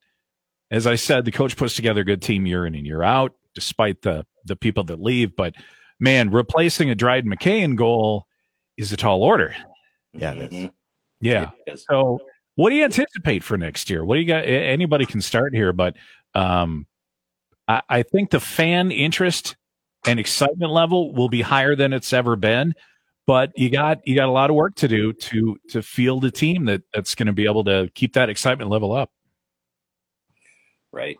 as 0.71 0.87
I 0.87 0.95
said, 0.95 1.25
the 1.25 1.31
coach 1.31 1.55
puts 1.55 1.75
together 1.75 2.01
a 2.01 2.05
good 2.05 2.21
team 2.23 2.47
year 2.47 2.65
in 2.65 2.73
and 2.73 2.85
year 2.87 3.03
out, 3.03 3.33
despite 3.53 4.01
the 4.01 4.25
the 4.45 4.55
people 4.55 4.83
that 4.85 4.99
leave. 4.99 5.35
But 5.35 5.53
man, 5.99 6.31
replacing 6.31 6.89
a 6.89 6.95
Dryden 6.95 7.31
McKay 7.31 7.61
in 7.61 7.75
goal 7.75 8.25
is 8.77 8.91
a 8.91 8.97
tall 8.97 9.21
order. 9.21 9.55
Yeah, 10.13 10.33
it 10.33 10.51
is. 10.51 10.69
Yeah. 11.21 11.51
So, 11.89 12.19
what 12.55 12.69
do 12.69 12.75
you 12.75 12.83
anticipate 12.83 13.43
for 13.43 13.57
next 13.57 13.89
year? 13.89 14.03
What 14.03 14.15
do 14.15 14.21
you 14.21 14.27
got? 14.27 14.45
Anybody 14.45 15.05
can 15.05 15.21
start 15.21 15.53
here, 15.53 15.73
but 15.73 15.95
um, 16.33 16.87
I, 17.67 17.81
I 17.89 18.03
think 18.03 18.31
the 18.31 18.39
fan 18.39 18.91
interest 18.91 19.55
and 20.05 20.19
excitement 20.19 20.71
level 20.71 21.13
will 21.13 21.29
be 21.29 21.41
higher 21.41 21.75
than 21.75 21.93
it's 21.93 22.13
ever 22.13 22.35
been. 22.35 22.73
But 23.25 23.51
you 23.55 23.69
got 23.69 24.05
you 24.07 24.15
got 24.15 24.27
a 24.27 24.31
lot 24.31 24.49
of 24.49 24.55
work 24.55 24.75
to 24.75 24.87
do 24.87 25.13
to 25.13 25.57
to 25.69 25.83
field 25.83 26.25
a 26.25 26.31
team 26.31 26.65
that 26.65 26.81
that's 26.93 27.15
going 27.15 27.27
to 27.27 27.33
be 27.33 27.45
able 27.45 27.63
to 27.65 27.89
keep 27.93 28.13
that 28.13 28.29
excitement 28.29 28.71
level 28.71 28.91
up. 28.91 29.11
Right. 30.91 31.17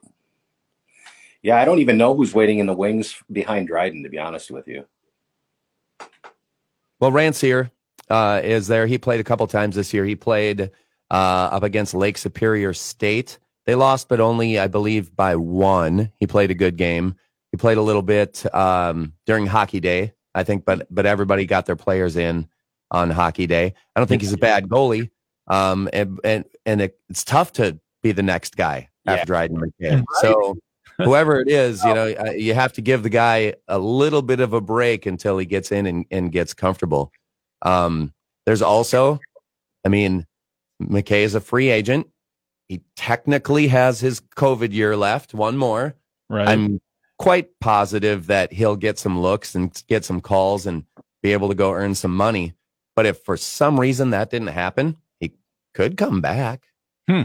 Yeah, 1.41 1.61
I 1.61 1.65
don't 1.65 1.79
even 1.79 1.97
know 1.97 2.15
who's 2.15 2.33
waiting 2.33 2.59
in 2.59 2.65
the 2.65 2.73
wings 2.73 3.21
behind 3.31 3.67
Dryden, 3.67 4.03
to 4.03 4.09
be 4.09 4.17
honest 4.17 4.51
with 4.51 4.67
you. 4.67 4.85
Well, 6.99 7.11
Rancier 7.11 7.71
uh, 8.09 8.41
is 8.43 8.67
there. 8.67 8.87
He 8.87 8.97
played 8.97 9.19
a 9.19 9.23
couple 9.23 9.45
times 9.47 9.75
this 9.75 9.93
year. 9.93 10.05
He 10.05 10.15
played 10.15 10.71
uh, 11.11 11.13
up 11.13 11.63
against 11.63 11.93
Lake 11.93 12.17
Superior 12.17 12.73
State. 12.73 13.39
They 13.65 13.75
lost, 13.75 14.09
but 14.09 14.19
only, 14.19 14.57
I 14.59 14.67
believe, 14.67 15.15
by 15.15 15.35
one. 15.35 16.11
He 16.17 16.27
played 16.27 16.51
a 16.51 16.55
good 16.55 16.75
game. 16.75 17.15
He 17.51 17.57
played 17.57 17.77
a 17.77 17.81
little 17.81 18.01
bit 18.01 18.43
um, 18.53 19.13
during 19.25 19.45
Hockey 19.45 19.79
Day, 19.79 20.13
I 20.35 20.43
think, 20.43 20.65
but 20.65 20.87
but 20.89 21.05
everybody 21.05 21.45
got 21.45 21.65
their 21.65 21.75
players 21.75 22.15
in 22.15 22.47
on 22.91 23.09
Hockey 23.09 23.47
Day. 23.47 23.73
I 23.95 23.99
don't 23.99 24.07
think 24.07 24.21
he's 24.21 24.33
a 24.33 24.37
bad 24.37 24.69
goalie, 24.69 25.09
um, 25.47 25.89
and 25.93 26.19
and 26.23 26.45
and 26.65 26.81
it, 26.81 26.99
it's 27.09 27.23
tough 27.23 27.53
to 27.53 27.79
be 28.01 28.11
the 28.11 28.23
next 28.23 28.55
guy 28.55 28.89
after 29.05 29.25
Dryden 29.25 29.57
McKay. 29.57 29.95
Right. 29.95 30.03
So 30.21 30.57
whoever 30.97 31.39
it 31.41 31.49
is, 31.49 31.83
you 31.83 31.93
know, 31.93 32.13
uh, 32.13 32.31
you 32.31 32.53
have 32.53 32.73
to 32.73 32.81
give 32.81 33.03
the 33.03 33.09
guy 33.09 33.55
a 33.67 33.79
little 33.79 34.21
bit 34.21 34.39
of 34.39 34.53
a 34.53 34.61
break 34.61 35.05
until 35.05 35.37
he 35.37 35.45
gets 35.45 35.71
in 35.71 35.85
and, 35.85 36.05
and 36.11 36.31
gets 36.31 36.53
comfortable. 36.53 37.11
Um, 37.61 38.13
there's 38.45 38.61
also, 38.61 39.19
I 39.85 39.89
mean, 39.89 40.25
McKay 40.81 41.21
is 41.21 41.35
a 41.35 41.41
free 41.41 41.69
agent. 41.69 42.07
He 42.67 42.81
technically 42.95 43.67
has 43.67 43.99
his 43.99 44.21
COVID 44.35 44.73
year 44.73 44.95
left, 44.95 45.33
one 45.33 45.57
more. 45.57 45.95
Right. 46.29 46.47
I'm 46.47 46.79
quite 47.17 47.59
positive 47.59 48.27
that 48.27 48.53
he'll 48.53 48.75
get 48.75 48.99
some 48.99 49.19
looks 49.19 49.55
and 49.55 49.83
get 49.87 50.05
some 50.05 50.21
calls 50.21 50.65
and 50.65 50.85
be 51.21 51.33
able 51.33 51.49
to 51.49 51.55
go 51.55 51.71
earn 51.71 51.95
some 51.95 52.15
money. 52.15 52.53
But 52.95 53.05
if 53.05 53.23
for 53.23 53.37
some 53.37 53.79
reason 53.79 54.11
that 54.11 54.29
didn't 54.29 54.47
happen, 54.47 54.97
he 55.19 55.33
could 55.73 55.97
come 55.97 56.21
back. 56.21 56.63
Hmm. 57.07 57.23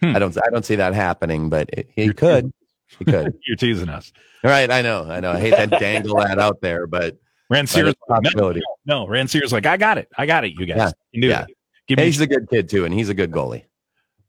Hmm. 0.00 0.16
I 0.16 0.18
don't. 0.18 0.36
I 0.36 0.50
don't 0.50 0.64
see 0.64 0.76
that 0.76 0.94
happening, 0.94 1.50
but 1.50 1.68
it, 1.72 1.90
he 1.94 2.04
You're 2.04 2.14
could. 2.14 2.52
He 2.98 3.04
could. 3.04 3.34
You're 3.46 3.56
teasing 3.56 3.88
us. 3.88 4.12
Right, 4.42 4.70
I 4.70 4.80
know, 4.82 5.04
I 5.04 5.20
know. 5.20 5.32
I 5.32 5.40
hate 5.40 5.56
to 5.56 5.66
dangle 5.66 6.16
that 6.16 6.38
out 6.38 6.60
there, 6.62 6.86
but, 6.86 7.18
but 7.50 7.56
Rancier's 7.56 7.88
it's 7.88 8.00
a 8.08 8.12
possibility. 8.22 8.62
no, 8.86 9.06
Rancier's 9.06 9.52
like, 9.52 9.66
I 9.66 9.76
got 9.76 9.98
it. 9.98 10.08
I 10.16 10.24
got 10.24 10.44
it, 10.44 10.52
you 10.58 10.64
guys. 10.64 10.76
Yeah. 10.78 10.90
You 11.12 11.20
can 11.20 11.20
do 11.20 11.28
Yeah. 11.28 11.42
it. 11.42 11.56
Give 11.88 11.98
me 11.98 12.04
He's 12.04 12.20
a 12.20 12.26
good 12.26 12.48
kid 12.48 12.70
too, 12.70 12.84
and 12.86 12.94
he's 12.94 13.08
a 13.10 13.14
good 13.14 13.30
goalie. 13.30 13.64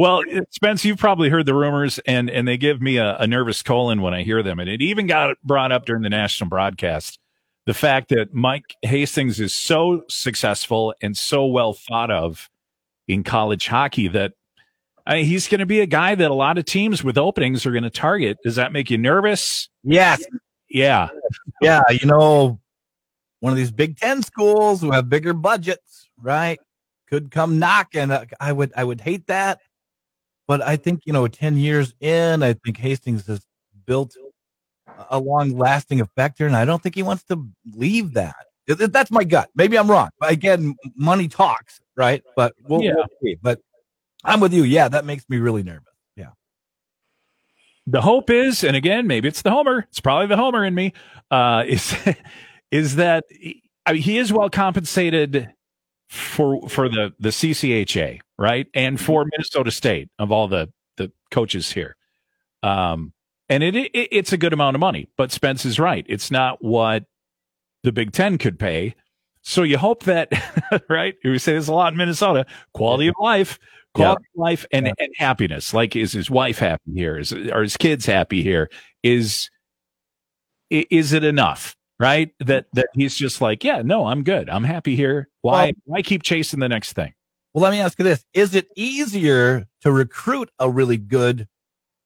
Well, 0.00 0.22
uh, 0.32 0.42
Spence, 0.50 0.84
you've 0.84 0.98
probably 0.98 1.28
heard 1.28 1.44
the 1.44 1.54
rumors, 1.56 1.98
and 2.06 2.30
and 2.30 2.46
they 2.46 2.56
give 2.56 2.80
me 2.80 2.98
a, 2.98 3.16
a 3.16 3.26
nervous 3.26 3.64
colon 3.64 4.00
when 4.00 4.14
I 4.14 4.22
hear 4.22 4.44
them, 4.44 4.60
and 4.60 4.70
it 4.70 4.80
even 4.80 5.08
got 5.08 5.36
brought 5.42 5.72
up 5.72 5.86
during 5.86 6.02
the 6.02 6.08
national 6.08 6.48
broadcast. 6.48 7.18
The 7.66 7.74
fact 7.74 8.10
that 8.10 8.32
Mike 8.32 8.76
Hastings 8.82 9.40
is 9.40 9.56
so 9.56 10.04
successful 10.08 10.94
and 11.02 11.16
so 11.16 11.46
well 11.46 11.72
thought 11.72 12.12
of 12.12 12.48
in 13.08 13.24
college 13.24 13.66
hockey 13.66 14.06
that 14.06 14.34
I 15.04 15.14
mean, 15.16 15.24
he's 15.24 15.48
going 15.48 15.58
to 15.58 15.66
be 15.66 15.80
a 15.80 15.86
guy 15.86 16.14
that 16.14 16.30
a 16.30 16.34
lot 16.34 16.58
of 16.58 16.64
teams 16.64 17.02
with 17.02 17.18
openings 17.18 17.66
are 17.66 17.72
going 17.72 17.82
to 17.82 17.90
target. 17.90 18.38
Does 18.44 18.54
that 18.54 18.72
make 18.72 18.90
you 18.92 18.98
nervous? 18.98 19.68
Yes. 19.82 20.24
Yeah, 20.70 21.08
Yeah. 21.60 21.82
You 21.90 22.06
know, 22.06 22.60
one 23.40 23.52
of 23.52 23.56
these 23.56 23.70
Big 23.70 23.96
Ten 23.98 24.22
schools 24.22 24.80
who 24.80 24.90
have 24.90 25.08
bigger 25.08 25.32
budgets, 25.32 26.08
right? 26.20 26.58
Could 27.08 27.30
come 27.30 27.58
knocking. 27.58 28.10
Uh, 28.10 28.24
I 28.40 28.52
would, 28.52 28.72
I 28.76 28.84
would 28.84 29.00
hate 29.00 29.26
that. 29.28 29.60
But 30.46 30.62
I 30.62 30.76
think, 30.76 31.02
you 31.04 31.12
know, 31.12 31.26
10 31.28 31.56
years 31.56 31.94
in, 32.00 32.42
I 32.42 32.54
think 32.54 32.78
Hastings 32.78 33.26
has 33.26 33.40
built 33.86 34.14
a 35.10 35.18
long 35.18 35.56
lasting 35.56 36.00
effect 36.00 36.38
here. 36.38 36.46
And 36.46 36.56
I 36.56 36.64
don't 36.64 36.82
think 36.82 36.94
he 36.94 37.02
wants 37.02 37.22
to 37.24 37.46
leave 37.74 38.14
that. 38.14 38.36
That's 38.66 39.10
my 39.10 39.24
gut. 39.24 39.48
Maybe 39.54 39.78
I'm 39.78 39.90
wrong. 39.90 40.10
But 40.18 40.30
again, 40.32 40.74
money 40.96 41.28
talks, 41.28 41.80
right? 41.96 42.22
But 42.36 42.54
we'll, 42.66 42.82
Yeah. 42.82 42.94
we'll 42.96 43.06
see. 43.22 43.36
But 43.40 43.60
I'm 44.24 44.40
with 44.40 44.52
you. 44.52 44.64
Yeah, 44.64 44.88
that 44.88 45.04
makes 45.04 45.24
me 45.28 45.38
really 45.38 45.62
nervous. 45.62 45.87
The 47.90 48.02
hope 48.02 48.28
is, 48.28 48.64
and 48.64 48.76
again, 48.76 49.06
maybe 49.06 49.28
it's 49.28 49.40
the 49.40 49.50
Homer. 49.50 49.86
It's 49.88 50.00
probably 50.00 50.26
the 50.26 50.36
Homer 50.36 50.62
in 50.62 50.74
me. 50.74 50.92
Uh, 51.30 51.64
is 51.66 51.96
is 52.70 52.96
that 52.96 53.24
I 53.86 53.94
mean, 53.94 54.02
he 54.02 54.18
is 54.18 54.30
well 54.32 54.50
compensated 54.50 55.48
for 56.10 56.68
for 56.68 56.88
the 56.88 57.14
the 57.18 57.30
CCHA, 57.30 58.20
right, 58.38 58.66
and 58.74 59.00
for 59.00 59.24
Minnesota 59.24 59.70
State 59.70 60.10
of 60.18 60.30
all 60.30 60.48
the 60.48 60.70
the 60.98 61.10
coaches 61.30 61.72
here. 61.72 61.96
Um, 62.62 63.14
and 63.48 63.62
it, 63.62 63.74
it 63.74 63.90
it's 63.94 64.34
a 64.34 64.36
good 64.36 64.52
amount 64.52 64.76
of 64.76 64.80
money, 64.80 65.08
but 65.16 65.32
Spence 65.32 65.64
is 65.64 65.78
right. 65.78 66.04
It's 66.08 66.30
not 66.30 66.62
what 66.62 67.04
the 67.84 67.92
Big 67.92 68.12
Ten 68.12 68.36
could 68.36 68.58
pay. 68.58 68.94
So 69.48 69.62
you 69.62 69.78
hope 69.78 70.04
that, 70.04 70.30
right? 70.90 71.14
We 71.24 71.38
say 71.38 71.52
there's 71.52 71.68
a 71.68 71.72
lot 71.74 71.94
in 71.94 71.96
Minnesota. 71.96 72.44
Quality 72.74 73.08
of 73.08 73.14
life, 73.18 73.58
quality 73.94 74.24
of 74.34 74.38
life, 74.38 74.66
and, 74.72 74.86
Yeah. 74.86 74.92
and 74.98 75.10
happiness. 75.16 75.72
Like, 75.72 75.96
is 75.96 76.12
his 76.12 76.30
wife 76.30 76.58
happy 76.58 76.92
here? 76.94 77.16
Is 77.18 77.32
are 77.32 77.62
his 77.62 77.78
kids 77.78 78.04
happy 78.04 78.42
here? 78.42 78.68
Is 79.02 79.48
is 80.70 81.14
it 81.14 81.24
enough? 81.24 81.74
Right? 81.98 82.30
That 82.40 82.66
that 82.74 82.88
he's 82.92 83.14
just 83.16 83.40
like, 83.40 83.64
yeah, 83.64 83.80
no, 83.80 84.04
I'm 84.06 84.22
good. 84.22 84.50
I'm 84.50 84.64
happy 84.64 84.94
here. 84.96 85.28
Why 85.40 85.64
Well- 85.64 85.72
why 85.86 86.02
keep 86.02 86.22
chasing 86.22 86.60
the 86.60 86.68
next 86.68 86.92
thing? 86.92 87.14
Well, 87.54 87.62
let 87.62 87.70
me 87.70 87.80
ask 87.80 87.98
you 87.98 88.04
this. 88.04 88.22
Is 88.34 88.54
it 88.54 88.68
easier 88.76 89.66
to 89.80 89.90
recruit 89.90 90.50
a 90.58 90.68
really 90.70 90.98
good, 90.98 91.48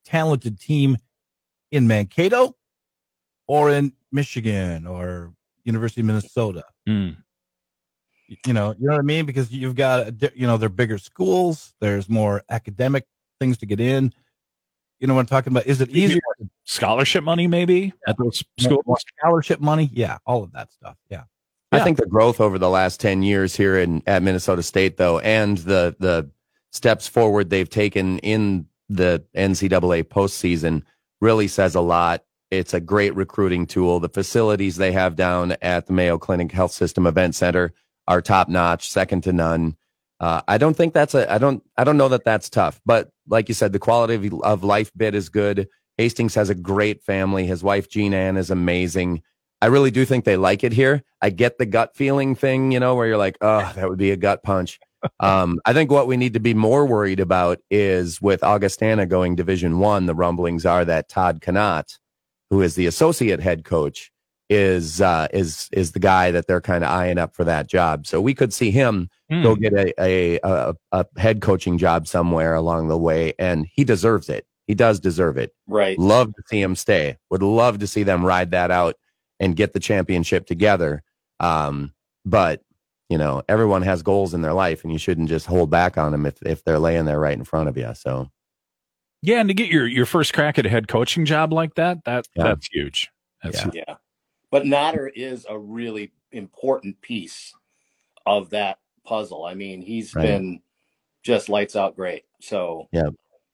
talented 0.05 0.61
team 0.61 0.97
in 1.73 1.89
Mankato 1.89 2.55
or 3.49 3.69
in 3.69 3.95
Michigan 4.13 4.87
or 4.87 5.35
University 5.65 6.03
of 6.03 6.07
Minnesota? 6.07 6.63
Mm. 6.89 7.17
You 8.47 8.53
know, 8.53 8.75
you 8.79 8.87
know 8.87 8.93
what 8.93 9.01
I 9.01 9.03
mean? 9.03 9.27
Because 9.27 9.53
you've 9.53 9.75
got, 9.75 10.23
uh, 10.23 10.29
you 10.35 10.47
know, 10.47 10.57
they're 10.57 10.69
bigger 10.69 10.99
schools. 10.99 11.75
There's 11.81 12.09
more 12.09 12.43
academic 12.51 13.05
things 13.41 13.59
to 13.59 13.67
get 13.67 13.81
in. 13.81 14.13
You 15.01 15.09
know 15.09 15.15
what 15.15 15.21
I'm 15.21 15.27
talking 15.27 15.53
about? 15.53 15.67
Is 15.67 15.81
it 15.81 15.91
easier? 15.91 16.21
Scholarship 16.65 17.25
money, 17.25 17.47
maybe 17.49 17.93
at 18.07 18.17
those 18.19 18.45
More 18.71 18.81
schools. 18.83 19.05
scholarship 19.19 19.61
money? 19.61 19.91
Yeah, 19.93 20.19
all 20.27 20.43
of 20.45 20.53
that 20.53 20.71
stuff. 20.73 20.97
Yeah. 21.11 21.25
I 21.73 21.79
Yeah. 21.79 21.85
think 21.85 21.99
the 21.99 22.07
growth 22.07 22.41
over 22.41 22.59
the 22.59 22.71
last 22.71 23.01
10 23.01 23.23
years 23.23 23.57
here 23.57 23.79
in 23.79 24.03
at 24.07 24.23
Minnesota 24.23 24.63
State 24.63 24.97
though 24.99 25.19
and 25.21 25.59
the 25.59 25.97
the 25.99 26.31
steps 26.71 27.09
forward 27.09 27.51
they've 27.51 27.69
taken 27.69 28.19
in 28.21 28.67
the 28.89 29.25
NCAA 29.35 30.05
postseason 30.05 30.83
really 31.21 31.49
says 31.49 31.75
a 31.75 31.81
lot. 31.81 32.25
It's 32.51 32.75
a 32.75 32.81
great 32.81 33.15
recruiting 33.17 33.67
tool. 33.67 33.99
The 34.01 34.09
facilities 34.11 34.77
they 34.77 34.93
have 34.93 35.17
down 35.17 35.57
at 35.63 35.87
the 35.87 35.93
Mayo 35.95 36.19
Clinic 36.19 36.53
Health 36.53 36.73
System 36.73 37.07
Event 37.07 37.35
Center 37.35 37.73
are 38.09 38.21
top 38.21 38.49
notch, 38.49 38.91
second 38.91 39.23
to 39.25 39.33
none. 39.33 39.77
Uh, 40.21 40.41
I 40.47 40.57
don't 40.57 40.77
think 40.77 40.95
that's 40.95 41.15
a 41.15 41.31
I 41.31 41.39
don't 41.39 41.63
I 41.77 41.85
don't 41.85 41.97
know 41.97 42.09
that 42.09 42.25
that's 42.25 42.49
tough, 42.49 42.81
but 42.87 43.11
like 43.29 43.49
you 43.49 43.55
said, 43.55 43.73
the 43.73 43.79
quality 43.79 44.15
of, 44.15 44.41
of 44.43 44.65
life 44.65 44.93
bit 44.97 45.15
is 45.15 45.29
good. 45.29 45.69
Hastings 45.99 46.35
has 46.37 46.49
a 46.49 46.55
great 46.55 47.03
family. 47.03 47.47
His 47.47 47.63
wife 47.63 47.89
Jean 47.89 48.15
Ann 48.15 48.37
is 48.37 48.51
amazing. 48.51 49.23
I 49.61 49.67
really 49.67 49.91
do 49.91 50.05
think 50.05 50.25
they 50.25 50.37
like 50.37 50.65
it 50.65 50.73
here. 50.73 51.03
I 51.21 51.31
get 51.31 51.59
the 51.59 51.67
gut 51.67 51.97
feeling 51.97 52.35
thing, 52.35 52.73
you 52.73 52.81
know, 52.81 52.95
where 52.95 53.07
you're 53.07 53.17
like, 53.17 53.37
oh, 53.41 53.73
that 53.75 53.89
would 53.89 53.99
be 53.99 54.11
a 54.11 54.17
gut 54.17 54.43
punch. 54.43 54.79
Um, 55.19 55.61
I 55.65 55.73
think 55.73 55.91
what 55.91 56.07
we 56.07 56.17
need 56.17 56.35
to 56.35 56.39
be 56.39 56.55
more 56.55 56.87
worried 56.87 57.19
about 57.19 57.59
is 57.73 58.23
with 58.23 58.45
Augustana 58.45 59.05
going 59.05 59.35
Division 59.35 59.81
One. 59.81 60.07
The 60.07 60.15
rumblings 60.15 60.65
are 60.65 60.85
that 60.85 61.09
Todd 61.09 61.43
Knott, 61.45 61.99
who 62.51 62.63
is 62.63 62.77
the 62.77 62.87
associate 62.87 63.41
head 63.41 63.65
coach, 63.65 64.12
is 64.53 65.01
uh, 65.01 65.29
is 65.33 65.69
is 65.73 65.93
the 65.93 65.99
guy 65.99 66.31
that 66.31 66.47
they're 66.47 66.61
kind 66.61 66.85
of 66.85 66.91
eyeing 66.91 67.19
up 67.19 67.35
for 67.35 67.45
that 67.45 67.67
job. 67.69 68.07
So 68.07 68.21
we 68.21 68.35
could 68.35 68.53
see 68.53 68.71
him 68.71 69.09
Mm. 69.31 69.43
go 69.43 69.55
get 69.57 69.73
a, 69.73 69.95
a 69.99 70.39
a 70.43 70.75
a 70.93 71.07
head 71.17 71.41
coaching 71.41 71.79
job 71.79 72.07
somewhere 72.07 72.55
along 72.55 72.89
the 72.89 72.99
way, 72.99 73.33
and 73.39 73.67
he 73.73 73.83
deserves 73.83 74.29
it. 74.29 74.47
He 74.67 74.75
does 74.75 75.01
deserve 75.01 75.39
it. 75.39 75.55
Right. 75.67 75.99
Love 75.99 76.35
to 76.35 76.43
see 76.49 76.61
him 76.61 76.77
stay. 76.77 77.17
Would 77.31 77.43
love 77.43 77.79
to 77.79 77.87
see 77.87 78.03
them 78.03 78.25
ride 78.27 78.51
that 78.51 78.71
out 78.71 78.97
and 79.41 79.57
get 79.57 79.73
the 79.73 79.81
championship 79.81 80.47
together. 80.47 81.03
Um, 81.41 81.95
but 82.27 82.61
you 83.09 83.17
know, 83.19 83.43
everyone 83.49 83.83
has 83.83 84.03
goals 84.03 84.33
in 84.35 84.43
their 84.43 84.53
life, 84.55 84.85
and 84.85 84.93
you 84.93 84.99
shouldn't 84.99 85.29
just 85.31 85.47
hold 85.47 85.71
back 85.71 85.97
on 85.97 86.13
them 86.13 86.27
if 86.27 86.43
if 86.43 86.63
they're 86.65 86.79
laying 86.79 87.07
there 87.07 87.19
right 87.21 87.37
in 87.37 87.45
front 87.45 87.69
of 87.71 87.77
you. 87.79 87.91
So 87.95 88.29
Yeah, 89.23 89.41
and 89.41 89.49
to 89.49 89.55
get 89.55 89.71
your 89.71 89.87
your 89.87 90.05
first 90.07 90.35
crack 90.35 90.59
at 90.59 90.67
a 90.67 90.69
head 90.69 90.89
coaching 90.89 91.25
job 91.25 91.53
like 91.55 91.75
that, 91.77 92.05
that 92.05 92.27
Yeah. 92.37 92.43
that's 92.45 92.69
huge. 92.71 93.11
That's 93.43 93.57
Yeah. 93.59 93.65
huge. 93.65 93.75
Yeah. 93.89 93.95
But 94.53 94.67
Natter 94.67 95.09
is 95.09 95.45
a 95.49 95.59
really 95.59 96.13
important 96.31 97.01
piece 97.01 97.53
of 98.27 98.51
that 98.51 98.79
puzzle. 99.05 99.45
I 99.45 99.55
mean, 99.55 99.83
he's 99.83 100.15
Right. 100.15 100.23
been 100.27 100.61
just 101.25 101.49
lights 101.49 101.75
out 101.75 101.97
great. 101.97 102.23
So 102.41 102.89
Yeah. 102.93 103.09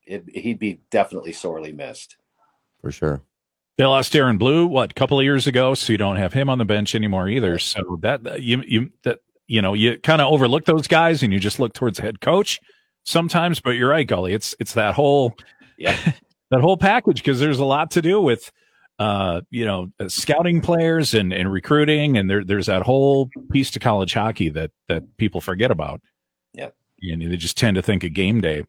it, 0.07 0.25
he'd 0.35 0.59
be 0.59 0.81
definitely 0.91 1.33
sorely 1.33 1.73
missed. 1.73 2.17
for 2.83 2.93
sure, 2.93 3.23
They 3.77 3.85
lost 3.87 4.13
Darren 4.13 4.39
Blue 4.39 4.67
what 4.67 4.91
a 4.91 4.95
couple 4.95 5.19
of 5.19 5.25
years 5.25 5.47
ago, 5.47 5.75
so 5.75 5.93
you 5.93 5.97
don't 5.99 6.17
have 6.17 6.33
him 6.33 6.49
on 6.51 6.59
the 6.59 6.65
bench 6.65 6.95
anymore 6.95 7.29
either. 7.29 7.59
So 7.59 7.99
that 8.03 8.23
that- 8.25 8.43
you 8.43 8.63
you 8.67 8.91
that 9.05 9.21
you 9.47 9.63
know 9.63 9.73
you 9.75 9.99
kind 9.99 10.21
of 10.21 10.33
overlook 10.33 10.65
those 10.65 10.87
guys 10.89 11.23
and 11.23 11.33
you 11.33 11.39
just 11.41 11.59
look 11.61 11.73
towards 11.75 11.97
the 11.99 12.03
head 12.05 12.21
coach 12.21 12.61
sometimes. 13.05 13.61
But 13.61 13.71
you're 13.71 13.89
right, 13.91 14.07
Gully. 14.07 14.33
It's 14.35 14.55
it's 14.61 14.75
that 14.75 14.95
whole 14.95 15.35
Yeah. 15.77 15.97
that 16.51 16.61
whole 16.61 16.77
package 16.77 17.17
because 17.23 17.41
there's 17.41 17.59
a 17.61 17.65
lot 17.65 17.91
to 17.93 18.03
do 18.03 18.21
with 18.21 18.51
uh 18.99 19.41
you 19.51 19.65
know 19.65 19.91
uh, 20.01 20.09
scouting 20.09 20.61
players 20.61 21.15
and 21.15 21.33
and 21.33 21.53
recruiting 21.53 22.17
and 22.19 22.29
there 22.29 22.45
there's 22.45 22.67
that 22.67 22.83
whole 22.83 23.31
piece 23.53 23.71
to 23.71 23.79
college 23.79 24.15
hockey 24.15 24.49
that 24.51 24.71
that 24.89 25.17
people 25.17 25.41
forget 25.41 25.71
about. 25.71 26.01
Yeah, 26.55 26.71
And 27.01 27.23
they 27.23 27.37
just 27.37 27.57
tend 27.57 27.77
to 27.77 27.83
think 27.83 28.03
of 28.05 28.13
game 28.15 28.41
day. 28.41 28.65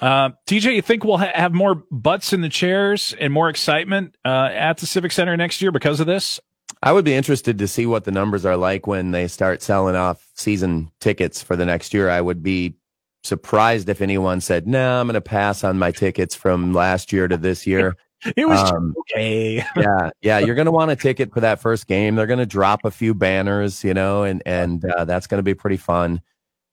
Uh, 0.00 0.30
TJ, 0.46 0.76
you 0.76 0.82
think 0.82 1.04
we'll 1.04 1.18
ha- 1.18 1.32
have 1.34 1.52
more 1.52 1.82
butts 1.90 2.32
in 2.32 2.40
the 2.40 2.48
chairs 2.48 3.14
and 3.20 3.32
more 3.32 3.48
excitement 3.48 4.16
uh, 4.24 4.50
at 4.52 4.78
the 4.78 4.86
Civic 4.86 5.10
Center 5.12 5.36
next 5.36 5.60
year 5.60 5.72
because 5.72 5.98
of 6.00 6.06
this? 6.06 6.38
I 6.82 6.92
would 6.92 7.04
be 7.04 7.14
interested 7.14 7.58
to 7.58 7.66
see 7.66 7.86
what 7.86 8.04
the 8.04 8.12
numbers 8.12 8.44
are 8.46 8.56
like 8.56 8.86
when 8.86 9.10
they 9.10 9.26
start 9.26 9.62
selling 9.62 9.96
off 9.96 10.24
season 10.34 10.90
tickets 11.00 11.42
for 11.42 11.56
the 11.56 11.66
next 11.66 11.92
year. 11.92 12.08
I 12.08 12.20
would 12.20 12.42
be 12.42 12.76
surprised 13.24 13.88
if 13.88 14.00
anyone 14.00 14.40
said, 14.40 14.68
"No, 14.68 15.00
I'm 15.00 15.08
going 15.08 15.14
to 15.14 15.20
pass 15.20 15.64
on 15.64 15.78
my 15.78 15.90
tickets 15.90 16.36
from 16.36 16.72
last 16.72 17.12
year 17.12 17.26
to 17.26 17.36
this 17.36 17.66
year." 17.66 17.96
It 18.36 18.48
was 18.48 18.70
Um, 18.72 18.94
okay. 19.00 19.64
yeah, 19.76 20.10
yeah, 20.22 20.38
you're 20.38 20.54
going 20.54 20.66
to 20.66 20.72
want 20.72 20.90
a 20.90 20.96
ticket 20.96 21.32
for 21.32 21.40
that 21.40 21.60
first 21.60 21.86
game. 21.86 22.16
They're 22.16 22.26
going 22.26 22.38
to 22.40 22.46
drop 22.46 22.80
a 22.84 22.90
few 22.90 23.14
banners, 23.14 23.84
you 23.84 23.94
know, 23.94 24.24
and 24.24 24.42
and 24.44 24.84
uh, 24.84 25.04
that's 25.04 25.26
going 25.26 25.38
to 25.38 25.44
be 25.44 25.54
pretty 25.54 25.76
fun. 25.76 26.20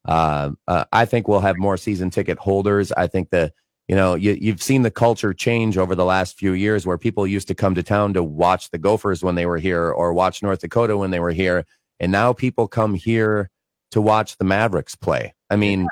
Uh, 0.05 0.51
uh, 0.67 0.85
I 0.91 1.05
think 1.05 1.27
we'll 1.27 1.39
have 1.41 1.57
more 1.57 1.77
season 1.77 2.09
ticket 2.09 2.37
holders. 2.39 2.91
I 2.91 3.07
think 3.07 3.29
the 3.29 3.53
you 3.87 3.95
know 3.95 4.15
you, 4.15 4.37
you've 4.39 4.63
seen 4.63 4.81
the 4.81 4.91
culture 4.91 5.33
change 5.33 5.77
over 5.77 5.93
the 5.93 6.05
last 6.05 6.37
few 6.37 6.53
years, 6.53 6.85
where 6.85 6.97
people 6.97 7.27
used 7.27 7.47
to 7.49 7.55
come 7.55 7.75
to 7.75 7.83
town 7.83 8.13
to 8.13 8.23
watch 8.23 8.71
the 8.71 8.79
Gophers 8.79 9.23
when 9.23 9.35
they 9.35 9.45
were 9.45 9.57
here, 9.57 9.91
or 9.91 10.13
watch 10.13 10.41
North 10.41 10.59
Dakota 10.59 10.97
when 10.97 11.11
they 11.11 11.19
were 11.19 11.31
here, 11.31 11.65
and 11.99 12.11
now 12.11 12.33
people 12.33 12.67
come 12.67 12.95
here 12.95 13.51
to 13.91 14.01
watch 14.01 14.37
the 14.37 14.43
Mavericks 14.43 14.95
play. 14.95 15.33
I 15.51 15.55
mean, 15.57 15.87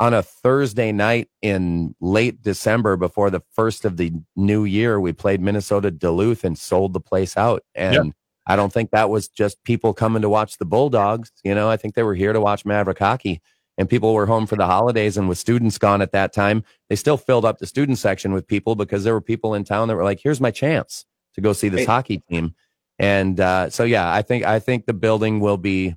on 0.00 0.14
a 0.14 0.22
Thursday 0.22 0.92
night 0.92 1.28
in 1.42 1.94
late 2.00 2.42
December 2.42 2.96
before 2.96 3.30
the 3.30 3.42
first 3.52 3.84
of 3.84 3.96
the 3.96 4.12
new 4.36 4.64
year, 4.64 5.00
we 5.00 5.12
played 5.12 5.40
Minnesota 5.40 5.90
Duluth 5.90 6.44
and 6.44 6.56
sold 6.56 6.92
the 6.92 7.00
place 7.00 7.36
out. 7.36 7.64
And 7.74 7.94
Yep. 7.94 8.14
I 8.46 8.56
don't 8.56 8.72
think 8.72 8.90
that 8.90 9.10
was 9.10 9.28
just 9.28 9.62
people 9.64 9.92
coming 9.92 10.22
to 10.22 10.28
watch 10.28 10.56
the 10.58 10.64
Bulldogs. 10.64 11.30
You 11.44 11.54
know, 11.54 11.68
I 11.68 11.76
think 11.76 11.94
they 11.94 12.02
were 12.02 12.14
here 12.14 12.32
to 12.32 12.40
watch 12.40 12.64
Maverick 12.64 12.98
hockey. 12.98 13.42
And 13.76 13.88
people 13.88 14.12
were 14.12 14.26
home 14.26 14.46
for 14.48 14.56
the 14.56 14.66
holidays, 14.66 15.16
and 15.16 15.28
with 15.28 15.38
students 15.38 15.78
gone 15.78 16.02
at 16.02 16.10
that 16.10 16.32
time, 16.32 16.64
they 16.88 16.96
still 16.96 17.16
filled 17.16 17.44
up 17.44 17.58
the 17.58 17.66
student 17.66 17.98
section 17.98 18.32
with 18.32 18.44
people 18.44 18.74
because 18.74 19.04
there 19.04 19.12
were 19.12 19.20
people 19.20 19.54
in 19.54 19.62
town 19.62 19.86
that 19.86 19.94
were 19.94 20.02
like, 20.02 20.18
"Here's 20.20 20.40
my 20.40 20.50
chance 20.50 21.04
to 21.34 21.40
go 21.40 21.52
see 21.52 21.68
this 21.68 21.86
hockey 21.86 22.18
team." 22.28 22.56
And 22.98 23.38
uh, 23.38 23.70
so, 23.70 23.84
yeah, 23.84 24.12
I 24.12 24.22
think 24.22 24.44
I 24.44 24.58
think 24.58 24.86
the 24.86 24.94
building 24.94 25.38
will 25.38 25.58
be 25.58 25.94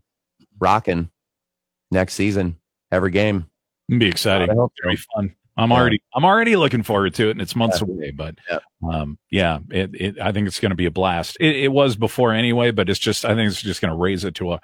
rocking 0.59 1.09
next 1.89 2.13
season, 2.13 2.57
every 2.91 3.09
game. 3.09 3.47
It'd 3.91 3.99
be 3.99 4.07
exciting. 4.07 4.49
I 4.49 4.53
hope 4.53 4.73
It'll 4.83 4.91
be 4.95 5.01
fun. 5.15 5.35
I'm 5.57 5.69
Yeah. 5.69 5.77
already 5.77 6.01
I'm 6.15 6.25
already 6.25 6.55
looking 6.55 6.81
forward 6.81 7.13
to 7.15 7.27
it, 7.27 7.31
and 7.31 7.41
it's 7.41 7.55
months 7.55 7.81
away. 7.81 8.11
But 8.11 8.35
Yeah. 8.49 8.59
um, 8.89 9.17
yeah, 9.29 9.59
it, 9.69 9.91
it 9.93 10.19
I 10.19 10.31
think 10.31 10.47
it's 10.47 10.59
going 10.59 10.69
to 10.71 10.75
be 10.75 10.85
a 10.85 10.91
blast. 10.91 11.37
It, 11.39 11.55
it 11.57 11.67
was 11.73 11.95
before 11.97 12.31
anyway, 12.33 12.71
but 12.71 12.89
it's 12.89 12.99
just 12.99 13.25
I 13.25 13.35
think 13.35 13.51
it's 13.51 13.61
just 13.61 13.81
going 13.81 13.91
to 13.91 13.97
raise 13.97 14.23
it 14.23 14.33
to 14.35 14.53
a 14.53 14.61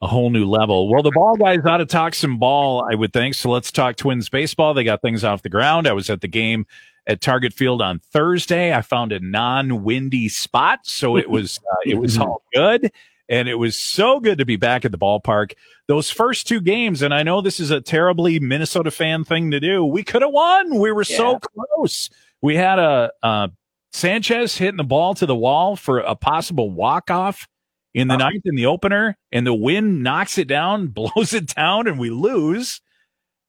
a 0.00 0.06
whole 0.06 0.30
new 0.30 0.44
level. 0.48 0.88
Well, 0.88 1.02
the 1.02 1.10
ball 1.10 1.34
guys 1.34 1.58
ought 1.66 1.78
to 1.78 1.84
talk 1.86 2.14
some 2.14 2.38
ball, 2.38 2.86
I 2.88 2.94
would 2.94 3.12
think. 3.12 3.34
So 3.34 3.50
let's 3.50 3.72
talk 3.72 3.96
Twins 3.96 4.28
baseball. 4.28 4.72
They 4.72 4.84
got 4.84 5.02
things 5.02 5.24
off 5.24 5.42
the 5.42 5.48
ground. 5.48 5.88
I 5.88 5.92
was 5.92 6.08
at 6.08 6.20
the 6.20 6.28
game 6.28 6.66
at 7.08 7.20
Target 7.20 7.52
Field 7.52 7.82
on 7.82 7.98
Thursday. 7.98 8.72
I 8.72 8.80
found 8.82 9.10
a 9.10 9.18
non-windy 9.18 10.28
spot, 10.28 10.80
so 10.84 11.16
it 11.16 11.28
was 11.28 11.58
uh, 11.72 11.76
it 11.84 11.98
was 11.98 12.16
all 12.18 12.42
good, 12.54 12.92
and 13.28 13.48
it 13.48 13.56
was 13.56 13.78
so 13.78 14.20
good 14.20 14.38
to 14.38 14.44
be 14.44 14.56
back 14.56 14.84
at 14.84 14.92
the 14.92 14.98
ballpark. 14.98 15.52
Those 15.86 16.10
first 16.10 16.48
two 16.48 16.60
games, 16.60 17.02
and 17.02 17.12
I 17.12 17.22
know 17.22 17.40
this 17.40 17.60
is 17.60 17.70
a 17.70 17.80
terribly 17.80 18.40
Minnesota 18.40 18.90
fan 18.90 19.24
thing 19.24 19.50
to 19.50 19.60
do. 19.60 19.84
We 19.84 20.02
could 20.02 20.22
have 20.22 20.32
won. 20.32 20.78
We 20.78 20.92
were 20.92 21.04
so 21.04 21.38
close. 21.38 22.10
We 22.40 22.56
had 22.56 22.78
a 22.78 23.12
uh, 23.22 23.48
Sanchez 23.92 24.56
hitting 24.56 24.76
the 24.76 24.84
ball 24.84 25.14
to 25.14 25.26
the 25.26 25.36
wall 25.36 25.76
for 25.76 25.98
a 25.98 26.14
possible 26.14 26.70
walk 26.70 27.10
off 27.10 27.48
in 27.94 28.08
the 28.08 28.16
ninth 28.16 28.42
in 28.44 28.54
the 28.54 28.66
opener, 28.66 29.16
and 29.32 29.46
the 29.46 29.54
wind 29.54 30.02
knocks 30.02 30.38
it 30.38 30.48
down, 30.48 30.86
blows 30.88 31.32
it 31.32 31.54
down, 31.54 31.86
and 31.86 31.98
we 31.98 32.10
lose. 32.10 32.80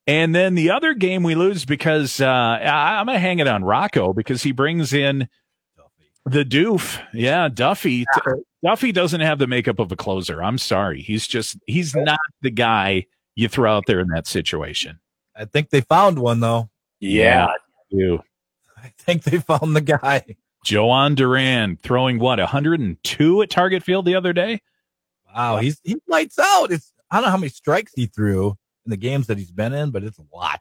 And 0.07 0.33
then 0.33 0.55
the 0.55 0.71
other 0.71 0.95
game 0.95 1.21
we 1.21 1.35
lose 1.35 1.65
because 1.65 2.19
uh, 2.19 2.25
I, 2.25 2.99
am 2.99 3.05
gonna 3.05 3.19
hang 3.19 3.39
it 3.39 3.47
on 3.47 3.63
Rocco 3.63 4.11
because 4.11 4.41
he 4.41 4.51
brings 4.51 4.91
in 4.91 5.29
the 6.29 6.45
doof. 6.45 7.01
Yeah, 7.13 7.49
Duffey. 7.49 8.05
Yeah. 8.25 8.33
Duffey 8.65 8.93
doesn't 8.93 9.21
have 9.21 9.39
the 9.39 9.47
makeup 9.47 9.79
of 9.79 9.91
a 9.91 9.95
closer. 9.95 10.43
I'm 10.43 10.57
sorry. 10.57 11.01
He's 11.01 11.27
just 11.27 11.57
he's 11.65 11.95
not 11.95 12.19
the 12.41 12.51
guy 12.51 13.05
you 13.35 13.47
throw 13.47 13.75
out 13.75 13.85
there 13.87 13.99
in 13.99 14.09
that 14.09 14.27
situation. 14.27 14.99
I 15.35 15.45
think 15.45 15.69
they 15.69 15.81
found 15.81 16.19
one 16.19 16.39
though. 16.41 16.69
Yeah, 16.99 17.47
you. 17.89 18.21
I 18.77 18.91
think 18.97 19.23
they 19.23 19.37
found 19.39 19.75
the 19.75 19.81
guy. 19.81 20.23
Jhoan 20.65 21.15
Duran 21.15 21.77
throwing 21.77 22.19
what 22.19 22.39
102 22.39 23.41
at 23.41 23.49
Target 23.49 23.83
Field 23.83 24.05
the 24.05 24.15
other 24.15 24.33
day. 24.33 24.61
Wow, 25.33 25.57
he's 25.57 25.79
he 25.83 25.95
lights 26.07 26.37
out. 26.37 26.71
It's 26.71 26.91
I 27.09 27.17
don't 27.17 27.25
know 27.25 27.31
how 27.31 27.37
many 27.37 27.49
strikes 27.49 27.93
he 27.95 28.07
threw 28.07 28.57
in 28.85 28.89
the 28.89 28.97
games 28.97 29.27
that 29.27 29.37
he's 29.37 29.51
been 29.51 29.73
in, 29.73 29.91
but 29.91 30.03
it's 30.03 30.19
a 30.19 30.25
lot. 30.33 30.59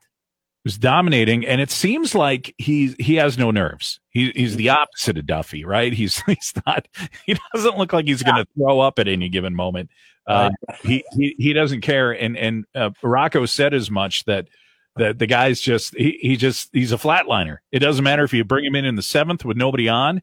Was 0.69 0.77
dominating, 0.77 1.47
and 1.47 1.63
it 1.63 1.71
seems 1.71 2.15
like 2.15 2.55
he 2.59 2.95
he 2.99 3.15
has 3.15 3.39
no 3.39 3.51
nerves. 3.51 4.01
He, 4.11 4.33
he's 4.37 4.55
the 4.55 4.69
opposite 4.69 5.17
of 5.17 5.25
Duffey, 5.25 5.65
right? 5.65 5.95
He's 5.95 6.21
he's 6.27 6.53
not. 6.67 6.87
He 7.25 7.39
doesn't 7.55 7.79
look 7.79 7.95
like 7.95 8.05
he's 8.05 8.23
going 8.23 8.37
to 8.37 8.47
throw 8.55 8.79
up 8.81 8.99
at 8.99 9.09
any 9.09 9.31
given 9.31 9.55
moment. 9.55 9.89
Uh, 10.27 10.51
he, 10.83 11.03
he 11.13 11.35
he 11.39 11.53
doesn't 11.55 11.81
care, 11.81 12.13
and 12.13 12.37
and 12.37 12.67
uh, 12.75 12.91
Rocco 13.03 13.47
said 13.47 13.73
as 13.73 13.91
much 13.91 14.27
that 14.27 14.49
the 14.95 15.15
the 15.15 15.27
guy's 15.27 15.59
just 15.59 15.97
he, 15.97 16.19
he 16.21 16.37
just 16.37 16.69
he's 16.75 16.93
a 16.93 16.99
flatliner. 16.99 17.61
It 17.73 17.79
doesn't 17.79 18.05
matter 18.05 18.25
if 18.25 18.35
you 18.35 18.45
bring 18.45 18.67
him 18.67 18.75
in 18.75 18.85
in 18.85 18.97
the 18.97 19.03
seventh 19.03 19.47
with 19.47 19.57
nobody 19.57 19.89
on, 19.89 20.21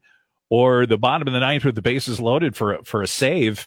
or 0.48 0.86
the 0.86 0.96
bottom 0.96 1.26
of 1.26 1.34
the 1.34 1.40
ninth 1.40 1.64
with 1.64 1.74
the 1.74 1.82
bases 1.82 2.20
loaded 2.20 2.54
for 2.54 2.78
for 2.84 3.02
a 3.02 3.08
save. 3.08 3.66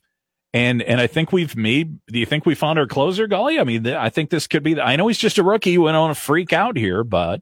And 0.53 0.81
and 0.81 0.99
I 0.99 1.07
think 1.07 1.31
we've 1.31 1.55
made. 1.55 1.99
Do 2.07 2.17
you 2.17 2.25
think 2.25 2.45
we 2.45 2.55
found 2.55 2.79
our 2.79 2.87
closer, 2.87 3.27
Gully? 3.27 3.59
I 3.59 3.63
mean, 3.63 3.85
I 3.85 4.09
think 4.09 4.31
this 4.31 4.47
could 4.47 4.63
be. 4.63 4.73
The, 4.73 4.83
I 4.83 4.95
know 4.95 5.07
he's 5.07 5.19
just 5.19 5.37
a 5.37 5.43
rookie. 5.43 5.77
We 5.77 5.91
don't 5.91 6.01
want 6.01 6.15
to 6.15 6.21
freak 6.21 6.53
out 6.53 6.75
here, 6.75 7.03
but 7.03 7.41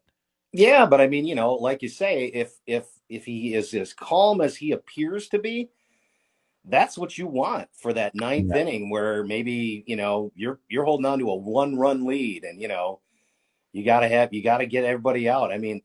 yeah, 0.52 0.86
but 0.86 1.00
I 1.00 1.08
mean, 1.08 1.26
you 1.26 1.36
know, 1.36 1.54
like 1.54 1.82
you 1.82 1.90
say, 1.90 2.26
if 2.26 2.54
if 2.66 2.88
if 3.10 3.26
he 3.26 3.54
is 3.54 3.74
as 3.74 3.94
calm 3.94 4.42
as 4.42 4.58
he 4.58 4.72
appears 4.72 5.30
to 5.30 5.40
be, 5.40 5.70
that's 6.66 6.98
what 6.98 7.18
you 7.18 7.28
want 7.28 7.70
for 7.74 7.94
that 7.94 8.16
ninth 8.16 8.52
yeah. 8.54 8.62
inning, 8.62 8.90
where 8.90 9.24
maybe 9.24 9.84
you 9.88 9.96
know 9.96 10.32
you're 10.36 10.60
you're 10.68 10.84
holding 10.84 11.06
on 11.06 11.20
to 11.20 11.30
a 11.30 11.36
one 11.36 11.78
run 11.78 12.06
lead, 12.06 12.44
and 12.44 12.62
you 12.62 12.68
know 12.68 13.00
you 13.72 13.86
got 13.86 14.02
to 14.02 14.08
have 14.08 14.34
you 14.34 14.44
got 14.44 14.58
to 14.58 14.66
get 14.66 14.84
everybody 14.84 15.30
out. 15.30 15.52
I 15.52 15.58
mean, 15.58 15.82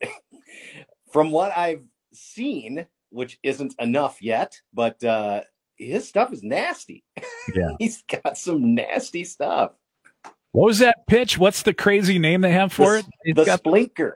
from 1.12 1.30
what 1.30 1.56
I've 1.56 1.84
seen, 2.12 2.86
which 3.10 3.38
isn't 3.42 3.74
enough 3.78 4.22
yet, 4.22 4.60
but 4.72 5.02
uh, 5.04 5.42
his 5.86 6.08
stuff 6.08 6.32
is 6.32 6.42
nasty. 6.42 7.04
Yeah, 7.54 7.70
he's 7.78 8.02
got 8.02 8.36
some 8.36 8.74
nasty 8.74 9.24
stuff. 9.24 9.72
What 10.52 10.66
was 10.66 10.78
that 10.80 11.06
pitch? 11.06 11.38
What's 11.38 11.62
the 11.62 11.72
crazy 11.72 12.18
name 12.18 12.42
they 12.42 12.52
have 12.52 12.72
for 12.72 12.92
the, 12.92 12.98
it? 12.98 13.06
It's 13.24 13.36
the 13.38 13.44
got... 13.44 13.62
splinker. 13.62 14.12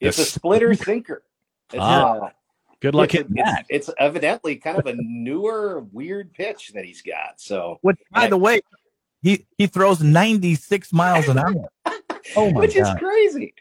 It's 0.00 0.18
a 0.18 0.24
splitter 0.24 0.74
sinker. 0.74 1.22
It's, 1.72 1.80
ah, 1.80 2.12
uh, 2.12 2.30
good 2.80 2.94
luck 2.94 3.06
it's, 3.06 3.14
hitting 3.14 3.36
that. 3.36 3.64
It's 3.68 3.90
evidently 3.98 4.56
kind 4.56 4.78
of 4.78 4.86
a 4.86 4.94
newer, 4.96 5.80
weird 5.92 6.32
pitch 6.32 6.72
that 6.74 6.84
he's 6.84 7.02
got. 7.02 7.40
So, 7.40 7.78
which, 7.82 7.98
by 8.10 8.28
the 8.28 8.36
way, 8.36 8.60
he 9.22 9.46
he 9.56 9.66
throws 9.66 10.02
96 10.02 10.92
miles 10.92 11.28
an 11.28 11.38
hour. 11.38 11.68
Oh 12.36 12.50
my 12.50 12.60
which 12.60 12.74
God. 12.74 12.96
is 12.96 12.98
crazy. 12.98 13.52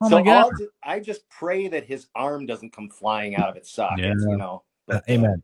Oh 0.00 0.10
so 0.10 0.24
just, 0.24 0.62
I 0.82 0.98
just 0.98 1.28
pray 1.28 1.68
that 1.68 1.84
his 1.84 2.08
arm 2.16 2.46
doesn't 2.46 2.72
come 2.72 2.88
flying 2.88 3.36
out 3.36 3.48
of 3.48 3.56
its 3.56 3.70
socket. 3.70 4.06
Yeah. 4.06 4.14
You 4.18 4.36
know. 4.36 4.64
But, 4.88 4.96
uh, 4.96 5.00
amen. 5.08 5.42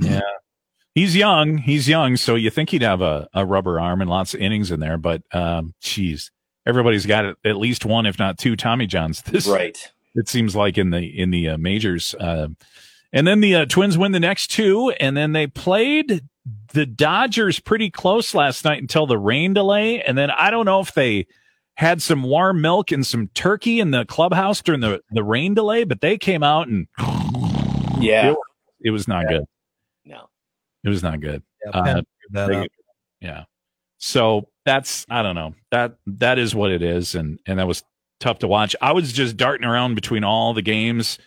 Yeah. 0.00 0.20
He's 0.94 1.14
young. 1.14 1.58
He's 1.58 1.88
young, 1.88 2.16
so 2.16 2.34
you 2.34 2.50
think 2.50 2.70
he'd 2.70 2.82
have 2.82 3.00
a, 3.00 3.28
a 3.32 3.46
rubber 3.46 3.78
arm 3.78 4.00
and 4.00 4.10
lots 4.10 4.34
of 4.34 4.40
innings 4.40 4.72
in 4.72 4.80
there, 4.80 4.98
but 4.98 5.22
um, 5.32 5.72
geez, 5.80 6.32
everybody's 6.66 7.06
got 7.06 7.36
at 7.44 7.56
least 7.56 7.84
one, 7.84 8.06
if 8.06 8.18
not 8.18 8.38
two, 8.38 8.56
Tommy 8.56 8.86
Johns. 8.86 9.22
This 9.26 9.46
right. 9.46 9.78
It 10.16 10.28
seems 10.28 10.56
like 10.56 10.76
in 10.76 10.90
the 10.90 10.98
in 10.98 11.30
the 11.30 11.50
uh, 11.50 11.58
majors, 11.58 12.16
uh, 12.16 12.48
and 13.12 13.26
then 13.26 13.40
the 13.40 13.54
uh, 13.54 13.66
Twins 13.66 13.96
win 13.96 14.10
the 14.10 14.18
next 14.18 14.48
two, 14.48 14.90
and 14.98 15.16
then 15.16 15.32
they 15.32 15.46
played 15.46 16.22
the 16.72 16.86
Dodgers 16.86 17.60
pretty 17.60 17.90
close 17.90 18.34
last 18.34 18.64
night 18.64 18.80
until 18.80 19.06
the 19.06 19.18
rain 19.18 19.54
delay, 19.54 20.02
and 20.02 20.18
then 20.18 20.32
I 20.32 20.50
don't 20.50 20.66
know 20.66 20.80
if 20.80 20.92
they 20.94 21.28
had 21.80 22.02
some 22.02 22.24
warm 22.24 22.60
milk 22.60 22.92
and 22.92 23.06
some 23.06 23.28
turkey 23.28 23.80
in 23.80 23.90
the 23.90 24.04
clubhouse 24.04 24.60
during 24.60 24.80
the, 24.80 25.00
the 25.12 25.24
rain 25.24 25.54
delay, 25.54 25.84
but 25.84 26.00
they 26.00 26.18
came 26.18 26.42
out 26.42 26.68
and 26.68 26.88
yeah, 27.98 28.32
it, 28.32 28.36
it 28.82 28.90
was 28.90 29.08
not 29.08 29.24
yeah. 29.24 29.38
good. 29.38 29.44
No, 30.04 30.28
it 30.84 30.88
was 30.88 31.02
not 31.02 31.20
good. 31.20 31.42
Yeah, 31.64 32.02
uh, 32.34 32.46
they, 32.46 32.68
yeah. 33.20 33.44
So 33.98 34.48
that's 34.64 35.06
I 35.10 35.22
don't 35.22 35.34
know 35.34 35.54
that 35.70 35.96
that 36.06 36.38
is 36.38 36.54
what 36.54 36.70
it 36.70 36.82
is, 36.82 37.14
and 37.14 37.38
and 37.46 37.58
that 37.58 37.66
was 37.66 37.82
tough 38.18 38.38
to 38.40 38.48
watch. 38.48 38.74
I 38.80 38.92
was 38.92 39.12
just 39.12 39.36
darting 39.36 39.66
around 39.66 39.94
between 39.94 40.24
all 40.24 40.54
the 40.54 40.62
games 40.62 41.18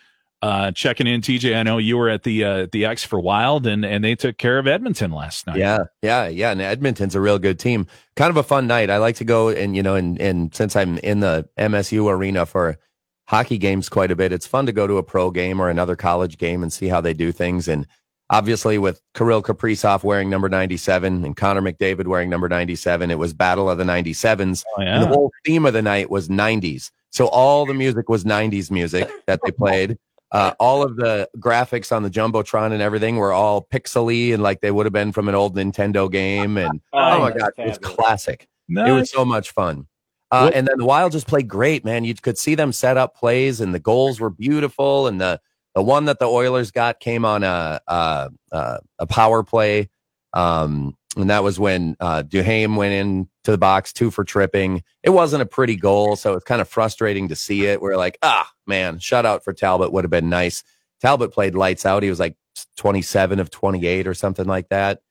uh, 0.43 0.71
checking 0.73 1.07
in, 1.07 1.21
TJ. 1.21 1.55
I 1.55 1.63
know 1.63 1.77
you 1.77 1.97
were 1.97 2.09
at 2.09 2.23
the 2.23 2.43
uh, 2.43 2.67
the 2.73 2.83
X 2.83 3.05
for 3.05 3.17
Wild, 3.17 3.65
and 3.65 3.85
and 3.85 4.03
they 4.03 4.13
took 4.13 4.37
care 4.37 4.59
of 4.59 4.67
Edmonton 4.67 5.11
last 5.11 5.47
night. 5.47 5.55
Yeah, 5.55 5.85
yeah, 6.01 6.27
yeah. 6.27 6.51
And 6.51 6.61
Edmonton's 6.61 7.15
a 7.15 7.21
real 7.21 7.39
good 7.39 7.57
team. 7.57 7.87
Kind 8.17 8.29
of 8.29 8.35
a 8.35 8.43
fun 8.43 8.67
night. 8.67 8.89
I 8.89 8.97
like 8.97 9.15
to 9.15 9.23
go 9.23 9.47
and 9.47 9.73
you 9.73 9.81
know, 9.81 9.95
and 9.95 10.19
and 10.19 10.53
since 10.53 10.75
I'm 10.75 10.97
in 10.97 11.21
the 11.21 11.47
MSU 11.57 12.11
arena 12.11 12.45
for 12.45 12.77
hockey 13.29 13.57
games 13.57 13.87
quite 13.87 14.11
a 14.11 14.17
bit, 14.17 14.33
it's 14.33 14.45
fun 14.45 14.65
to 14.65 14.73
go 14.73 14.85
to 14.85 14.97
a 14.97 15.03
pro 15.03 15.31
game 15.31 15.61
or 15.61 15.69
another 15.69 15.95
college 15.95 16.37
game 16.37 16.61
and 16.61 16.73
see 16.73 16.89
how 16.89 16.99
they 16.99 17.13
do 17.13 17.31
things. 17.31 17.69
And 17.69 17.87
obviously, 18.33 18.77
with 18.77 18.99
Kirill 19.13 19.43
Kaprizov 19.43 20.03
wearing 20.03 20.29
number 20.29 20.49
97 20.49 21.23
and 21.23 21.37
Connor 21.37 21.61
McDavid 21.61 22.07
wearing 22.07 22.29
number 22.29 22.49
97, 22.49 23.11
it 23.11 23.19
was 23.19 23.33
Battle 23.33 23.69
of 23.69 23.77
the 23.77 23.83
97s. 23.83 24.63
Oh, 24.75 24.81
yeah. 24.81 24.95
And 24.95 25.03
the 25.03 25.07
whole 25.07 25.31
theme 25.45 25.65
of 25.65 25.73
the 25.73 25.81
night 25.81 26.09
was 26.09 26.27
90s. 26.27 26.91
So 27.11 27.27
all 27.27 27.65
the 27.65 27.75
music 27.75 28.09
was 28.09 28.23
90s 28.23 28.71
music 28.71 29.09
that 29.27 29.39
they 29.45 29.51
played. 29.51 29.97
Uh, 30.31 30.53
all 30.59 30.81
of 30.81 30.95
the 30.95 31.29
graphics 31.37 31.95
on 31.95 32.01
the 32.01 32.09
jumbotron 32.09 32.71
and 32.71 32.81
everything 32.81 33.17
were 33.17 33.31
all 33.31 33.67
pixely 33.71 34.33
and 34.33 34.41
like 34.41 34.61
they 34.61 34.71
would 34.71 34.87
have 34.87 34.93
been 34.93 35.11
from 35.11 35.29
an 35.29 35.35
old 35.35 35.55
Nintendo 35.55 36.11
game. 36.11 36.57
And 36.57 36.81
oh, 36.93 37.17
oh 37.17 37.19
my 37.19 37.31
god, 37.31 37.51
it 37.59 37.67
was 37.67 37.77
classic. 37.77 38.47
Nice. 38.67 38.89
It 38.89 38.91
was 38.93 39.11
so 39.11 39.23
much 39.23 39.51
fun. 39.51 39.87
Uh, 40.31 40.49
and 40.55 40.67
then 40.67 40.79
the 40.79 40.85
Wild 40.85 41.11
just 41.11 41.27
played 41.27 41.47
great, 41.47 41.85
man. 41.85 42.03
You 42.03 42.15
could 42.15 42.39
see 42.39 42.55
them 42.55 42.73
set 42.73 42.97
up 42.97 43.15
plays, 43.15 43.61
and 43.61 43.75
the 43.75 43.79
goals 43.79 44.19
were 44.19 44.31
beautiful. 44.31 45.05
And 45.05 45.21
the 45.21 45.39
the 45.75 45.83
one 45.83 46.05
that 46.05 46.19
the 46.19 46.25
Oilers 46.25 46.71
got 46.71 46.99
came 46.99 47.25
on 47.25 47.43
a 47.43 47.81
a, 47.87 48.29
a 48.99 49.07
power 49.07 49.43
play. 49.43 49.89
Um, 50.33 50.97
and 51.15 51.29
that 51.29 51.43
was 51.43 51.59
when 51.59 51.95
uh, 51.99 52.23
Duhaime 52.23 52.75
went 52.75 52.93
in 52.93 53.29
to 53.43 53.51
the 53.51 53.57
box, 53.57 53.93
two 53.93 54.09
for 54.09 54.23
tripping. 54.23 54.83
It 55.03 55.11
wasn't 55.11 55.43
a 55.43 55.45
pretty 55.47 55.75
goal, 55.75 56.15
so 56.15 56.33
it's 56.33 56.45
kind 56.45 56.61
of 56.61 56.67
frustrating 56.67 57.27
to 57.27 57.35
see 57.35 57.65
it. 57.65 57.81
We're 57.81 57.97
like, 57.97 58.17
ah, 58.23 58.49
man, 58.65 58.97
shutout 58.97 59.43
for 59.43 59.53
Talbot 59.53 59.91
would 59.93 60.03
have 60.03 60.11
been 60.11 60.29
nice. 60.29 60.63
Talbot 61.01 61.31
played 61.31 61.53
lights 61.53 61.85
out. 61.85 62.03
He 62.03 62.09
was 62.09 62.19
like 62.19 62.35
27 62.77 63.39
of 63.39 63.51
28 63.51 64.07
or 64.07 64.13
something 64.13 64.45
like 64.45 64.69
that. 64.69 65.01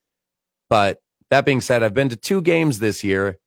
But 0.68 1.01
that 1.31 1.44
being 1.44 1.61
said, 1.61 1.83
I've 1.83 1.94
been 1.94 2.09
to 2.09 2.16
two 2.16 2.40
games 2.40 2.79
this 2.79 3.05
year, 3.05 3.38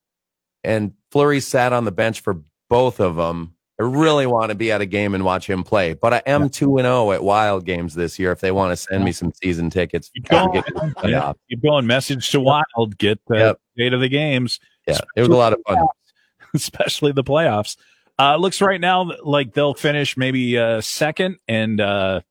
and 0.64 0.92
Fleury 1.10 1.40
sat 1.40 1.72
on 1.72 1.84
the 1.84 1.92
bench 1.92 2.20
for 2.20 2.42
both 2.70 3.00
of 3.00 3.16
them. 3.16 3.55
I 3.78 3.82
really 3.82 4.26
want 4.26 4.50
to 4.50 4.54
be 4.54 4.72
at 4.72 4.80
a 4.80 4.86
game 4.86 5.14
and 5.14 5.22
watch 5.22 5.48
him 5.48 5.62
play, 5.62 5.92
but 5.92 6.14
I 6.14 6.22
am 6.26 6.48
two 6.48 6.78
and 6.78 6.86
zero 6.86 7.08
oh 7.08 7.12
at 7.12 7.22
Wild 7.22 7.66
games 7.66 7.94
this 7.94 8.18
year. 8.18 8.32
If 8.32 8.40
they 8.40 8.50
want 8.50 8.72
to 8.72 8.76
send 8.76 9.04
me 9.04 9.12
some 9.12 9.32
season 9.34 9.68
tickets, 9.68 10.08
keep 10.08 10.28
going, 10.28 10.62
yeah, 11.04 11.34
keep 11.50 11.62
going. 11.62 11.86
Message 11.86 12.30
to 12.30 12.40
Wild, 12.40 12.96
get 12.96 13.20
the 13.26 13.36
yep. 13.36 13.60
date 13.76 13.92
of 13.92 14.00
the 14.00 14.08
games. 14.08 14.60
Yeah, 14.88 14.98
it 15.14 15.20
was 15.20 15.28
a 15.28 15.36
lot 15.36 15.52
of 15.52 15.60
fun, 15.66 15.86
especially 16.54 17.12
the 17.12 17.24
playoffs. 17.24 17.76
Uh, 18.18 18.36
looks 18.36 18.62
right 18.62 18.80
now 18.80 19.12
like 19.22 19.52
they'll 19.52 19.74
finish 19.74 20.16
maybe 20.16 20.56
uh, 20.56 20.80
second, 20.80 21.36
and 21.46 21.78
uh, 21.78 22.22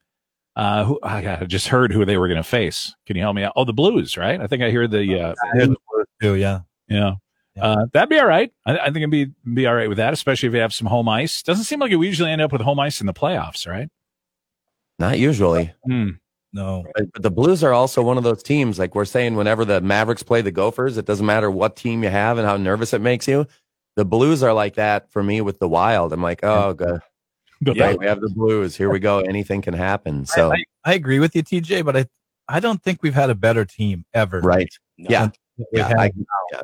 uh, 0.56 0.84
who 0.84 1.00
I 1.04 1.46
just 1.46 1.68
heard 1.68 1.92
who 1.92 2.06
they 2.06 2.18
were 2.18 2.28
going 2.28 2.42
to 2.42 2.44
face. 2.44 2.96
Can 3.06 3.18
you 3.18 3.22
help 3.22 3.36
me 3.36 3.44
out? 3.44 3.54
Oh, 3.56 3.66
the 3.66 3.74
Blues, 3.74 4.18
right? 4.18 4.42
I 4.42 4.48
think 4.48 4.64
I 4.64 4.72
hear 4.72 4.88
the. 4.88 5.20
Uh, 5.20 5.36
I 5.44 5.58
hear 5.58 5.68
the 5.68 5.78
Blues 5.92 6.08
too. 6.20 6.36
Yeah, 6.36 6.62
yeah. 6.88 7.14
Uh, 7.60 7.86
that'd 7.94 8.10
be 8.10 8.20
all 8.20 8.26
right. 8.26 8.52
I, 8.66 8.78
I, 8.78 8.86
think 8.86 8.98
it'd 8.98 9.12
be 9.12 9.32
be 9.54 9.66
all 9.66 9.76
right 9.76 9.88
with 9.88 9.98
that, 9.98 10.14
especially 10.14 10.48
if 10.48 10.54
you 10.54 10.60
have 10.60 10.74
some 10.74 10.88
home 10.88 11.08
ice. 11.08 11.42
Doesn't 11.42 11.64
seem 11.64 11.80
like 11.80 11.92
we 11.92 12.06
usually 12.06 12.32
end 12.32 12.42
up 12.42 12.52
with 12.52 12.62
home 12.62 12.80
ice 12.80 13.00
in 13.00 13.08
the 13.08 13.14
playoffs, 13.14 13.68
right? 13.68 13.90
Not 15.00 15.20
usually. 15.20 15.74
Hmm. 15.86 16.12
No. 16.52 16.86
But 16.96 17.22
the 17.22 17.32
Blues 17.32 17.64
are 17.64 17.74
also 17.74 18.02
one 18.02 18.18
of 18.18 18.24
those 18.24 18.44
teams. 18.44 18.80
Like 18.80 18.96
we're 18.96 19.06
saying, 19.06 19.36
whenever 19.36 19.66
the 19.66 19.82
Mavericks 19.82 20.24
play 20.24 20.42
the 20.42 20.52
Gophers, 20.52 20.98
it 20.98 21.06
doesn't 21.06 21.26
matter 21.26 21.52
what 21.52 21.76
team 21.76 22.04
you 22.04 22.10
have 22.10 22.38
and 22.38 22.48
how 22.48 22.58
nervous 22.58 22.94
it 22.94 23.02
makes 23.02 23.28
you. 23.28 23.46
The 23.96 24.06
Blues 24.06 24.44
are 24.44 24.54
like 24.54 24.76
that 24.76 25.12
for 25.12 25.24
me 25.24 25.42
with 25.42 25.60
the 25.60 25.68
Wild. 25.68 26.12
I'm 26.14 26.22
like, 26.22 26.44
oh, 26.44 26.74
good. 26.74 27.00
Yeah, 27.74 27.96
we 27.96 28.06
have 28.06 28.20
the 28.20 28.30
Blues. 28.30 28.76
Here 28.76 28.92
we 28.92 29.00
go. 29.00 29.22
Anything 29.22 29.62
can 29.62 29.74
happen. 29.74 30.26
So 30.26 30.52
I, 30.52 30.56
I, 30.56 30.92
I, 30.92 30.94
agree 30.94 31.20
with 31.20 31.36
you, 31.36 31.42
TJ, 31.42 31.86
but 31.86 31.98
I 31.98 32.06
I 32.48 32.60
don't 32.60 32.84
think 32.84 33.02
we've 33.02 33.14
had 33.14 33.30
a 33.30 33.36
better 33.36 33.64
team 33.64 34.06
ever. 34.14 34.42
Right. 34.42 34.70
No. 34.98 35.08
Yeah. 35.10 35.30
Yeah, 35.72 35.94
I, 35.98 36.12
yeah 36.52 36.62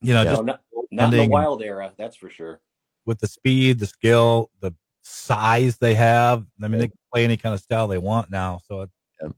you 0.00 0.14
know, 0.14 0.24
no, 0.24 0.30
just 0.30 0.44
not, 0.44 0.60
not 0.90 1.12
in 1.14 1.20
the 1.20 1.28
wild 1.28 1.62
era, 1.62 1.92
that's 1.96 2.16
for 2.16 2.30
sure. 2.30 2.60
With 3.06 3.18
the 3.20 3.26
speed, 3.26 3.78
the 3.78 3.86
skill, 3.86 4.50
the 4.60 4.74
size 5.02 5.78
they 5.78 5.94
have, 5.94 6.44
I 6.62 6.68
mean, 6.68 6.80
they 6.80 6.88
can 6.88 6.98
play 7.12 7.24
any 7.24 7.36
kind 7.36 7.54
of 7.54 7.60
style 7.60 7.88
they 7.88 7.98
want 7.98 8.30
now. 8.30 8.60
So, 8.68 8.82
it. 8.82 8.90
And, 9.20 9.34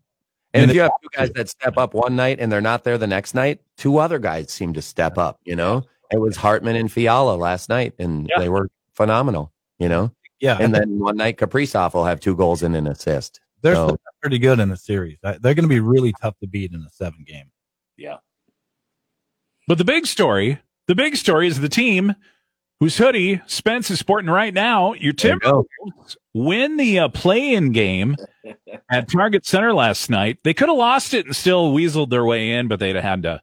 And 0.52 0.70
if 0.70 0.74
you 0.74 0.80
have 0.82 0.90
two 1.02 1.08
guys 1.16 1.30
that 1.36 1.48
step 1.48 1.78
up 1.78 1.94
one 1.94 2.16
night 2.16 2.38
and 2.40 2.50
they're 2.50 2.60
not 2.60 2.82
there 2.82 2.98
the 2.98 3.06
next 3.06 3.34
night, 3.34 3.60
two 3.76 3.98
other 3.98 4.18
guys 4.18 4.50
seem 4.50 4.72
to 4.74 4.82
step 4.82 5.16
up. 5.16 5.38
You 5.44 5.54
know, 5.54 5.84
it 6.10 6.18
was 6.18 6.36
Hartman 6.36 6.74
and 6.74 6.90
Fiala 6.90 7.36
last 7.36 7.68
night, 7.68 7.94
and 8.00 8.28
Yeah. 8.28 8.40
they 8.40 8.48
were 8.48 8.68
phenomenal. 8.94 9.52
You 9.78 9.88
know, 9.88 10.12
Yeah, 10.40 10.58
and 10.60 10.74
then 10.74 10.98
one 10.98 11.16
night 11.16 11.38
Kaprizov 11.38 11.94
will 11.94 12.04
have 12.04 12.18
two 12.20 12.34
goals 12.34 12.62
and 12.64 12.74
an 12.76 12.86
assist. 12.88 13.40
they're 13.62 13.74
so- 13.76 13.96
pretty 14.20 14.38
good 14.38 14.58
in 14.58 14.68
the 14.70 14.76
series. 14.76 15.18
They're 15.22 15.38
going 15.38 15.62
to 15.62 15.68
be 15.68 15.80
really 15.80 16.12
tough 16.20 16.36
to 16.40 16.46
beat 16.46 16.72
in 16.72 16.82
a 16.82 16.90
seven 16.90 17.24
game. 17.26 17.50
yeah. 17.96 18.16
But 19.70 19.78
the 19.78 19.84
big 19.84 20.04
story, 20.04 20.58
the 20.88 20.96
big 20.96 21.14
story 21.14 21.46
is 21.46 21.60
the 21.60 21.68
team 21.68 22.16
whose 22.80 22.98
hoodie 22.98 23.40
Spence 23.46 23.88
is 23.88 24.00
sporting 24.00 24.28
right 24.28 24.52
now. 24.52 24.94
Your 24.94 25.12
Timberwolves 25.12 26.16
win 26.34 26.76
the 26.76 26.98
uh, 26.98 27.08
play-in 27.08 27.70
game 27.70 28.16
at 28.90 29.08
Target 29.08 29.46
Center 29.46 29.72
last 29.72 30.10
night. 30.10 30.38
They 30.42 30.54
could 30.54 30.68
have 30.68 30.76
lost 30.76 31.14
it 31.14 31.24
and 31.24 31.36
still 31.36 31.72
weaseled 31.72 32.10
their 32.10 32.24
way 32.24 32.50
in, 32.50 32.66
but 32.66 32.80
they'd 32.80 32.96
have 32.96 33.04
had 33.04 33.22
to 33.22 33.40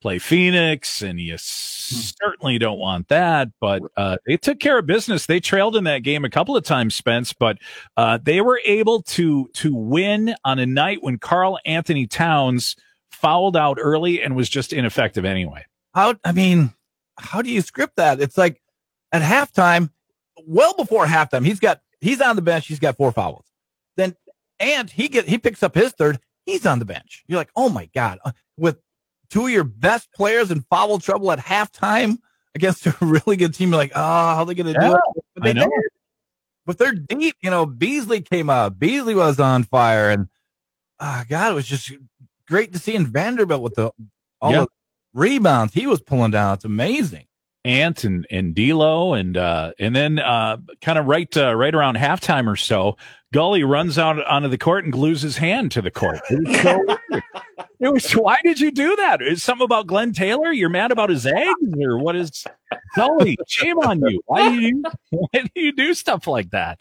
play 0.00 0.18
Phoenix, 0.18 1.00
and 1.00 1.20
you 1.20 1.36
certainly 1.38 2.58
don't 2.58 2.80
want 2.80 3.06
that. 3.06 3.50
But 3.60 3.82
uh, 3.96 4.16
they 4.26 4.38
took 4.38 4.58
care 4.58 4.80
of 4.80 4.86
business. 4.86 5.26
They 5.26 5.38
trailed 5.38 5.76
in 5.76 5.84
that 5.84 6.02
game 6.02 6.24
a 6.24 6.30
couple 6.30 6.56
of 6.56 6.64
times, 6.64 6.96
Spence, 6.96 7.32
but 7.32 7.58
uh, 7.96 8.18
they 8.20 8.40
were 8.40 8.60
able 8.64 9.02
to 9.02 9.48
to 9.54 9.76
win 9.76 10.34
on 10.44 10.58
a 10.58 10.66
night 10.66 11.04
when 11.04 11.18
Karl-Anthony 11.18 12.08
Towns 12.08 12.74
fouled 13.22 13.56
out 13.56 13.78
early 13.80 14.20
and 14.20 14.36
was 14.36 14.48
just 14.48 14.72
ineffective 14.72 15.24
anyway. 15.24 15.64
How, 15.94 16.16
I 16.24 16.32
mean, 16.32 16.74
how 17.18 17.40
do 17.40 17.50
you 17.50 17.62
script 17.62 17.96
that? 17.96 18.20
It's 18.20 18.36
like 18.36 18.60
at 19.12 19.22
halftime, 19.22 19.90
well 20.46 20.74
before 20.74 21.06
halftime, 21.06 21.46
he's 21.46 21.60
got, 21.60 21.80
he's 22.00 22.20
on 22.20 22.36
the 22.36 22.42
bench. 22.42 22.66
He's 22.66 22.80
got 22.80 22.96
four 22.96 23.12
fouls. 23.12 23.46
Then, 23.96 24.16
and 24.58 24.90
he 24.90 25.08
get, 25.08 25.26
he 25.26 25.38
picks 25.38 25.62
up 25.62 25.74
his 25.74 25.92
third. 25.92 26.18
He's 26.44 26.66
on 26.66 26.80
the 26.80 26.84
bench. 26.84 27.24
You're 27.28 27.38
like, 27.38 27.50
oh 27.54 27.68
my 27.68 27.88
God, 27.94 28.18
uh, 28.24 28.32
with 28.58 28.78
two 29.30 29.46
of 29.46 29.52
your 29.52 29.64
best 29.64 30.12
players 30.12 30.50
in 30.50 30.62
foul 30.62 30.98
trouble 30.98 31.30
at 31.32 31.38
halftime 31.38 32.18
against 32.54 32.86
a 32.86 32.96
really 33.00 33.36
good 33.36 33.54
team. 33.54 33.70
You're 33.70 33.78
like, 33.78 33.92
oh, 33.94 34.00
how 34.00 34.40
are 34.40 34.46
they 34.46 34.54
going 34.54 34.72
to 34.72 34.80
do 34.80 34.94
it? 34.94 35.00
But 35.34 35.44
they 35.44 35.52
know. 35.52 35.64
did. 35.64 35.90
But 36.66 36.78
they're 36.78 36.92
deep. 36.92 37.36
You 37.42 37.50
know, 37.50 37.66
Beasley 37.66 38.20
came 38.20 38.48
out. 38.48 38.78
Beasley 38.78 39.14
was 39.14 39.40
on 39.40 39.64
fire. 39.64 40.10
And, 40.10 40.28
ah, 41.00 41.24
God, 41.28 41.52
it 41.52 41.54
was 41.54 41.66
just 41.66 41.92
great 42.52 42.72
to 42.74 42.78
see 42.78 42.94
in 42.94 43.06
Vanderbilt 43.06 43.62
with 43.62 43.74
the, 43.76 43.90
all 44.42 44.52
Yeah. 44.52 44.60
the 44.60 44.66
rebounds 45.14 45.72
he 45.72 45.86
was 45.86 46.00
pulling 46.02 46.30
down. 46.32 46.54
It's 46.54 46.64
amazing. 46.66 47.24
Ant 47.64 48.02
and 48.02 48.26
and 48.28 48.54
D'Lo 48.56 49.14
and 49.14 49.36
uh 49.36 49.70
and 49.78 49.94
then 49.94 50.18
uh 50.18 50.56
kind 50.80 50.98
of 50.98 51.06
right 51.06 51.34
uh, 51.36 51.54
right 51.54 51.72
around 51.74 51.96
halftime 51.96 52.46
or 52.50 52.56
so, 52.56 52.96
Gully 53.32 53.62
runs 53.62 53.98
out 53.98 54.20
onto 54.26 54.48
the 54.48 54.58
court 54.58 54.82
and 54.82 54.92
glues 54.92 55.22
his 55.22 55.36
hand 55.36 55.70
to 55.72 55.80
the 55.80 55.90
court. 55.92 56.18
It 56.28 56.44
was 56.44 56.60
so. 56.60 57.22
It 57.78 57.92
was 57.92 58.12
why 58.12 58.38
did 58.42 58.58
you 58.60 58.72
do 58.72 58.96
that? 58.96 59.22
Is 59.22 59.44
something 59.44 59.64
about 59.64 59.86
Glen 59.86 60.12
Taylor? 60.12 60.50
You're 60.52 60.70
mad 60.70 60.90
about 60.90 61.08
his 61.08 61.24
eggs 61.24 61.74
or 61.80 61.98
what 61.98 62.16
is 62.16 62.44
Gully? 62.96 63.38
Shame 63.46 63.78
on 63.78 64.00
you. 64.08 64.20
Why 64.26 64.48
do 64.48 64.60
you 64.60 64.82
why 65.10 65.28
do 65.32 65.48
you 65.54 65.72
do 65.72 65.94
stuff 65.94 66.26
like 66.26 66.50
that? 66.50 66.80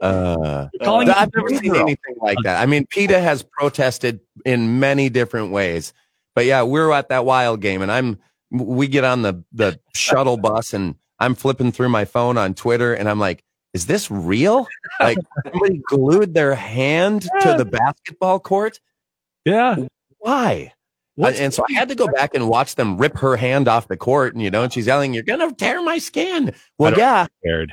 Uh, 0.00 0.68
I've 0.80 1.30
never 1.34 1.48
seen 1.48 1.76
anything 1.76 2.16
like 2.20 2.38
that. 2.44 2.60
I 2.60 2.66
mean, 2.66 2.86
PETA 2.86 3.20
has 3.20 3.42
protested 3.42 4.20
in 4.44 4.80
many 4.80 5.08
different 5.08 5.52
ways, 5.52 5.92
but 6.34 6.44
yeah, 6.44 6.62
we're 6.62 6.90
at 6.92 7.08
that 7.08 7.24
wild 7.24 7.60
game, 7.60 7.82
and 7.82 7.90
I'm 7.90 8.18
we 8.50 8.88
get 8.88 9.04
on 9.04 9.22
the 9.22 9.44
the 9.52 9.78
shuttle 9.94 10.36
bus, 10.36 10.74
and 10.74 10.94
I'm 11.18 11.34
flipping 11.34 11.72
through 11.72 11.88
my 11.88 12.04
phone 12.04 12.38
on 12.38 12.54
Twitter, 12.54 12.94
and 12.94 13.08
I'm 13.08 13.18
like, 13.18 13.44
is 13.74 13.86
this 13.86 14.10
real? 14.10 14.66
Like 14.98 15.18
somebody 15.44 15.80
glued 15.88 16.34
their 16.34 16.54
hand 16.54 17.22
to 17.42 17.54
the 17.56 17.64
basketball 17.64 18.40
court? 18.40 18.80
Yeah. 19.44 19.76
Why? 20.18 20.72
And 21.16 21.52
so 21.52 21.64
I 21.68 21.72
had 21.74 21.88
to 21.90 21.94
go 21.94 22.08
back 22.08 22.34
and 22.34 22.48
watch 22.48 22.76
them 22.76 22.96
rip 22.96 23.18
her 23.18 23.36
hand 23.36 23.68
off 23.68 23.88
the 23.88 23.96
court, 23.96 24.34
and 24.34 24.42
you 24.42 24.50
know, 24.50 24.62
and 24.62 24.72
she's 24.72 24.86
yelling, 24.86 25.12
"You're 25.12 25.22
gonna 25.22 25.52
tear 25.52 25.82
my 25.82 25.98
skin." 25.98 26.54
Well, 26.78 26.96
yeah, 26.96 27.26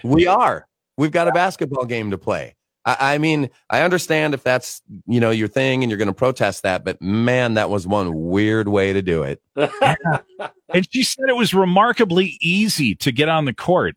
we 0.03 0.27
are. 0.27 0.66
We've 0.97 1.11
got 1.11 1.27
a 1.27 1.31
basketball 1.31 1.85
game 1.85 2.11
to 2.11 2.17
play. 2.17 2.55
I, 2.85 3.13
I 3.13 3.17
mean, 3.17 3.49
I 3.69 3.81
understand 3.81 4.33
if 4.33 4.43
that's 4.43 4.81
you 5.05 5.19
know 5.19 5.31
your 5.31 5.47
thing 5.47 5.83
and 5.83 5.91
you're 5.91 5.97
going 5.97 6.07
to 6.07 6.13
protest 6.13 6.63
that, 6.63 6.83
but 6.83 7.01
man, 7.01 7.55
that 7.55 7.69
was 7.69 7.85
one 7.85 8.27
weird 8.29 8.67
way 8.67 8.93
to 8.93 9.01
do 9.01 9.23
it. 9.23 9.41
And 10.73 10.87
she 10.91 11.03
said 11.03 11.29
it 11.29 11.35
was 11.35 11.53
remarkably 11.53 12.37
easy 12.41 12.93
to 12.95 13.11
get 13.11 13.29
on 13.29 13.45
the 13.45 13.53
court 13.53 13.95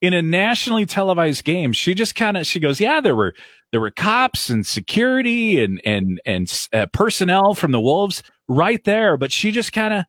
in 0.00 0.14
a 0.14 0.22
nationally 0.22 0.86
televised 0.86 1.44
game. 1.44 1.72
She 1.72 1.94
just 1.94 2.14
kind 2.14 2.36
of 2.36 2.46
she 2.46 2.60
goes, 2.60 2.80
yeah, 2.80 3.00
there 3.00 3.16
were 3.16 3.34
there 3.70 3.80
were 3.80 3.90
cops 3.90 4.48
and 4.48 4.66
security 4.66 5.62
and 5.62 5.80
and 5.84 6.20
and 6.24 6.68
uh, 6.72 6.86
personnel 6.92 7.54
from 7.54 7.72
the 7.72 7.80
Wolves 7.80 8.22
right 8.48 8.82
there, 8.84 9.16
but 9.16 9.32
she 9.32 9.50
just 9.50 9.72
kind 9.72 9.94
of 9.94 10.04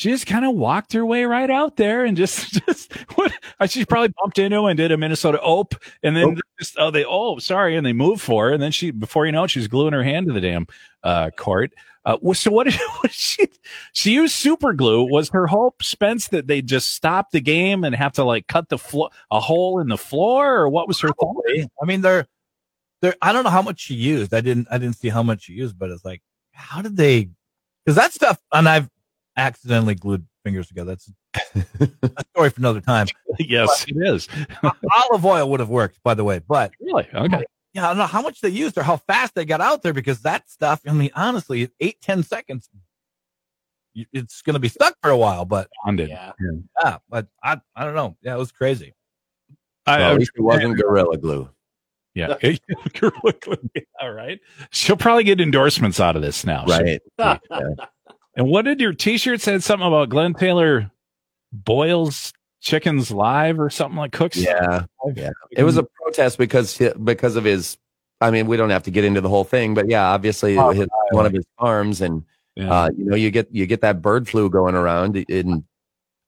she 0.00 0.08
just 0.08 0.26
kind 0.26 0.46
of 0.46 0.54
walked 0.54 0.94
her 0.94 1.04
way 1.04 1.24
right 1.24 1.50
out 1.50 1.76
there 1.76 2.06
and 2.06 2.16
just 2.16 2.54
just 2.66 2.90
what 3.16 3.30
she 3.68 3.84
probably 3.84 4.14
bumped 4.22 4.38
into 4.38 4.64
and 4.64 4.78
did 4.78 4.92
a 4.92 4.96
Minnesota 4.96 5.38
ope 5.42 5.74
and 6.02 6.16
then 6.16 6.40
just 6.58 6.74
oh 6.78 6.90
they 6.90 7.04
oh 7.04 7.38
sorry 7.38 7.76
and 7.76 7.84
they 7.84 7.92
moved 7.92 8.22
for 8.22 8.46
her 8.46 8.54
and 8.54 8.62
then 8.62 8.72
she 8.72 8.92
before 8.92 9.26
you 9.26 9.32
know 9.32 9.44
it 9.44 9.50
she's 9.50 9.68
gluing 9.68 9.92
her 9.92 10.02
hand 10.02 10.26
to 10.26 10.32
the 10.32 10.40
damn 10.40 10.66
uh, 11.02 11.28
court. 11.36 11.72
Uh, 12.06 12.16
so 12.32 12.50
what 12.50 12.64
did, 12.64 12.74
what 13.00 13.10
did 13.10 13.12
she 13.12 13.46
she 13.92 14.12
used 14.12 14.34
super 14.34 14.72
glue. 14.72 15.04
Was 15.04 15.28
her 15.30 15.46
hope, 15.46 15.82
Spence, 15.82 16.28
that 16.28 16.46
they 16.46 16.62
just 16.62 16.94
stop 16.94 17.30
the 17.30 17.42
game 17.42 17.84
and 17.84 17.94
have 17.94 18.12
to 18.14 18.24
like 18.24 18.46
cut 18.46 18.70
the 18.70 18.78
floor, 18.78 19.10
a 19.30 19.38
hole 19.38 19.80
in 19.80 19.88
the 19.88 19.98
floor, 19.98 20.60
or 20.60 20.70
what 20.70 20.88
was 20.88 20.98
her 21.00 21.10
thought? 21.20 21.44
I 21.50 21.84
mean, 21.84 22.00
they're, 22.00 22.26
they're, 23.02 23.16
I 23.20 23.34
don't 23.34 23.44
know 23.44 23.50
how 23.50 23.60
much 23.60 23.80
she 23.80 23.96
used. 23.96 24.32
I 24.32 24.40
didn't, 24.40 24.68
I 24.70 24.78
didn't 24.78 24.96
see 24.96 25.10
how 25.10 25.22
much 25.22 25.42
she 25.42 25.52
used, 25.52 25.78
but 25.78 25.90
it's 25.90 26.06
like, 26.06 26.22
how 26.52 26.80
did 26.80 26.96
they, 26.96 27.28
cause 27.86 27.96
that 27.96 28.14
stuff, 28.14 28.38
and 28.50 28.66
I've 28.66 28.88
accidentally 29.36 29.94
glued 29.94 30.26
fingers 30.44 30.68
together. 30.68 30.96
That's 30.96 31.10
a 32.02 32.24
story 32.34 32.50
for 32.50 32.60
another 32.60 32.80
time. 32.80 33.06
yes, 33.38 33.84
it 33.88 33.96
is. 33.96 34.28
Olive 34.62 35.24
oil 35.24 35.50
would 35.50 35.60
have 35.60 35.68
worked, 35.68 35.98
by 36.02 36.14
the 36.14 36.24
way, 36.24 36.40
but 36.46 36.72
Really? 36.80 37.06
Okay. 37.14 37.44
yeah, 37.72 37.84
I 37.84 37.88
don't 37.88 37.98
know 37.98 38.06
how 38.06 38.22
much 38.22 38.40
they 38.40 38.48
used 38.48 38.76
or 38.78 38.82
how 38.82 38.96
fast 38.96 39.34
they 39.34 39.44
got 39.44 39.60
out 39.60 39.82
there 39.82 39.92
because 39.92 40.20
that 40.22 40.48
stuff, 40.50 40.80
I 40.86 40.92
mean, 40.92 41.10
honestly, 41.14 41.70
eight, 41.80 42.00
ten 42.00 42.22
seconds, 42.22 42.68
it's 44.12 44.42
going 44.42 44.54
to 44.54 44.60
be 44.60 44.68
stuck 44.68 44.94
for 45.02 45.10
a 45.10 45.16
while, 45.16 45.44
but 45.44 45.68
Bonded. 45.84 46.08
yeah. 46.10 46.32
yeah, 46.82 46.98
but 47.08 47.26
I, 47.42 47.60
I 47.74 47.84
don't 47.84 47.94
know. 47.94 48.16
Yeah, 48.22 48.34
it 48.34 48.38
was 48.38 48.52
crazy. 48.52 48.94
I, 49.86 49.98
Well, 49.98 50.12
at 50.12 50.18
least 50.20 50.32
it 50.36 50.40
wasn't 50.42 50.76
gorilla 50.78 51.16
glue. 51.18 51.50
yeah. 52.14 52.36
gorilla 52.94 53.32
glue. 53.40 53.56
All 54.00 54.12
right. 54.12 54.38
She'll 54.70 54.96
probably 54.96 55.24
get 55.24 55.40
endorsements 55.40 55.98
out 56.00 56.14
of 56.16 56.22
this 56.22 56.44
now. 56.44 56.64
So- 56.66 56.78
Right. 56.80 57.00
And 58.36 58.48
what 58.48 58.64
did 58.64 58.80
your 58.80 58.92
T-shirt 58.92 59.40
said 59.40 59.62
something 59.62 59.86
about 59.86 60.08
Glen 60.08 60.34
Taylor 60.34 60.90
boils 61.52 62.32
chickens 62.60 63.10
live 63.10 63.58
or 63.58 63.70
something 63.70 63.96
like 63.98 64.12
cooks? 64.12 64.36
Yeah. 64.36 64.84
Yeah. 65.14 65.30
It 65.50 65.64
was 65.64 65.76
a 65.76 65.82
protest 65.82 66.38
because 66.38 66.78
because 67.02 67.36
of 67.36 67.44
his. 67.44 67.76
I 68.22 68.30
mean, 68.30 68.46
we 68.46 68.58
don't 68.58 68.68
have 68.70 68.82
to 68.82 68.90
get 68.90 69.04
into 69.04 69.22
the 69.22 69.30
whole 69.30 69.44
thing, 69.44 69.72
but 69.72 69.88
yeah, 69.88 70.06
obviously 70.10 70.58
Oh, 70.58 70.70
his, 70.72 70.86
one 71.12 71.24
of 71.24 71.32
his 71.32 71.46
farms, 71.58 72.02
and 72.02 72.22
Yeah. 72.54 72.70
uh, 72.70 72.90
you 72.94 73.06
know, 73.06 73.16
you 73.16 73.30
get 73.30 73.48
you 73.50 73.66
get 73.66 73.80
that 73.80 74.02
bird 74.02 74.28
flu 74.28 74.50
going 74.50 74.74
around. 74.74 75.16
And 75.30 75.64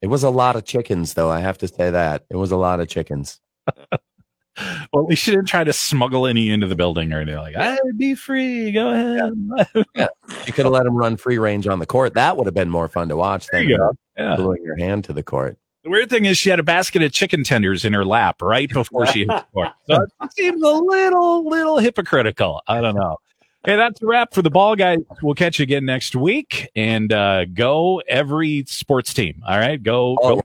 it 0.01 0.07
was 0.07 0.23
a 0.23 0.31
lot 0.31 0.57
of 0.57 0.65
chickens, 0.65 1.13
though. 1.15 1.31
I 1.31 1.41
have 1.41 1.59
to 1.59 1.69
say 1.69 1.91
that 1.91 2.25
it 2.31 2.37
was 2.37 2.51
a 2.51 2.57
lot 2.57 2.81
of 2.81 2.89
chickens. 2.89 3.41
Well, 4.93 5.09
she 5.15 5.31
didn't 5.31 5.47
try 5.47 5.65
to 5.65 5.73
smuggle 5.73 6.27
any 6.27 6.51
into 6.51 6.67
the 6.67 6.77
building 6.77 7.13
or 7.13 7.21
anything 7.21 7.41
like, 7.41 7.55
"Hey, 7.55 7.79
be 7.97 8.15
free, 8.15 8.71
go 8.73 8.91
ahead." 8.91 9.33
You 9.75 10.53
could 10.53 10.67
have 10.67 10.73
let 10.73 10.85
him 10.85 10.95
run 10.95 11.17
free 11.17 11.39
range 11.39 11.67
on 11.67 11.79
the 11.79 11.87
court. 11.87 12.13
That 12.15 12.37
would 12.37 12.47
have 12.47 12.55
been 12.55 12.69
more 12.69 12.89
fun 12.89 13.09
to 13.09 13.17
watch 13.17 13.47
There 13.51 13.61
than 13.61 13.71
you. 13.71 13.91
Yeah. 14.19 14.37
gluing 14.37 14.63
your 14.63 14.77
hand 14.77 15.05
to 15.05 15.15
the 15.15 15.23
court. 15.23 15.57
The 15.85 15.91
weird 15.91 16.11
thing 16.11 16.27
is 16.27 16.37
she 16.37 16.51
had 16.51 16.61
a 16.61 16.63
basket 16.63 17.03
of 17.03 17.13
chicken 17.13 17.43
tenders 17.45 17.85
in 17.85 17.93
her 17.95 18.05
lap 18.05 18.43
right 18.43 18.69
before 18.71 19.07
she 19.07 19.21
hit 19.21 19.29
the 19.29 19.47
court. 19.55 19.71
So 19.87 20.03
it 20.23 20.33
seems 20.35 20.63
a 20.63 20.67
little, 20.69 21.49
little 21.49 21.79
hypocritical. 21.79 22.61
I 22.69 22.81
don't 22.81 22.95
know. 22.95 23.17
Hey, 23.65 23.77
that's 23.77 24.03
a 24.03 24.07
wrap 24.07 24.35
for 24.35 24.43
the 24.43 24.51
ball 24.51 24.77
guys. 24.77 24.99
We'll 25.23 25.35
catch 25.35 25.59
you 25.59 25.63
again 25.63 25.85
next 25.85 26.15
week 26.17 26.69
and 26.77 27.13
uh, 27.13 27.45
go 27.47 28.03
every 28.09 28.65
sports 28.67 29.15
team. 29.15 29.41
All 29.47 29.57
right. 29.59 29.83
Go, 29.83 30.17
All 30.21 30.37
go 30.37 30.43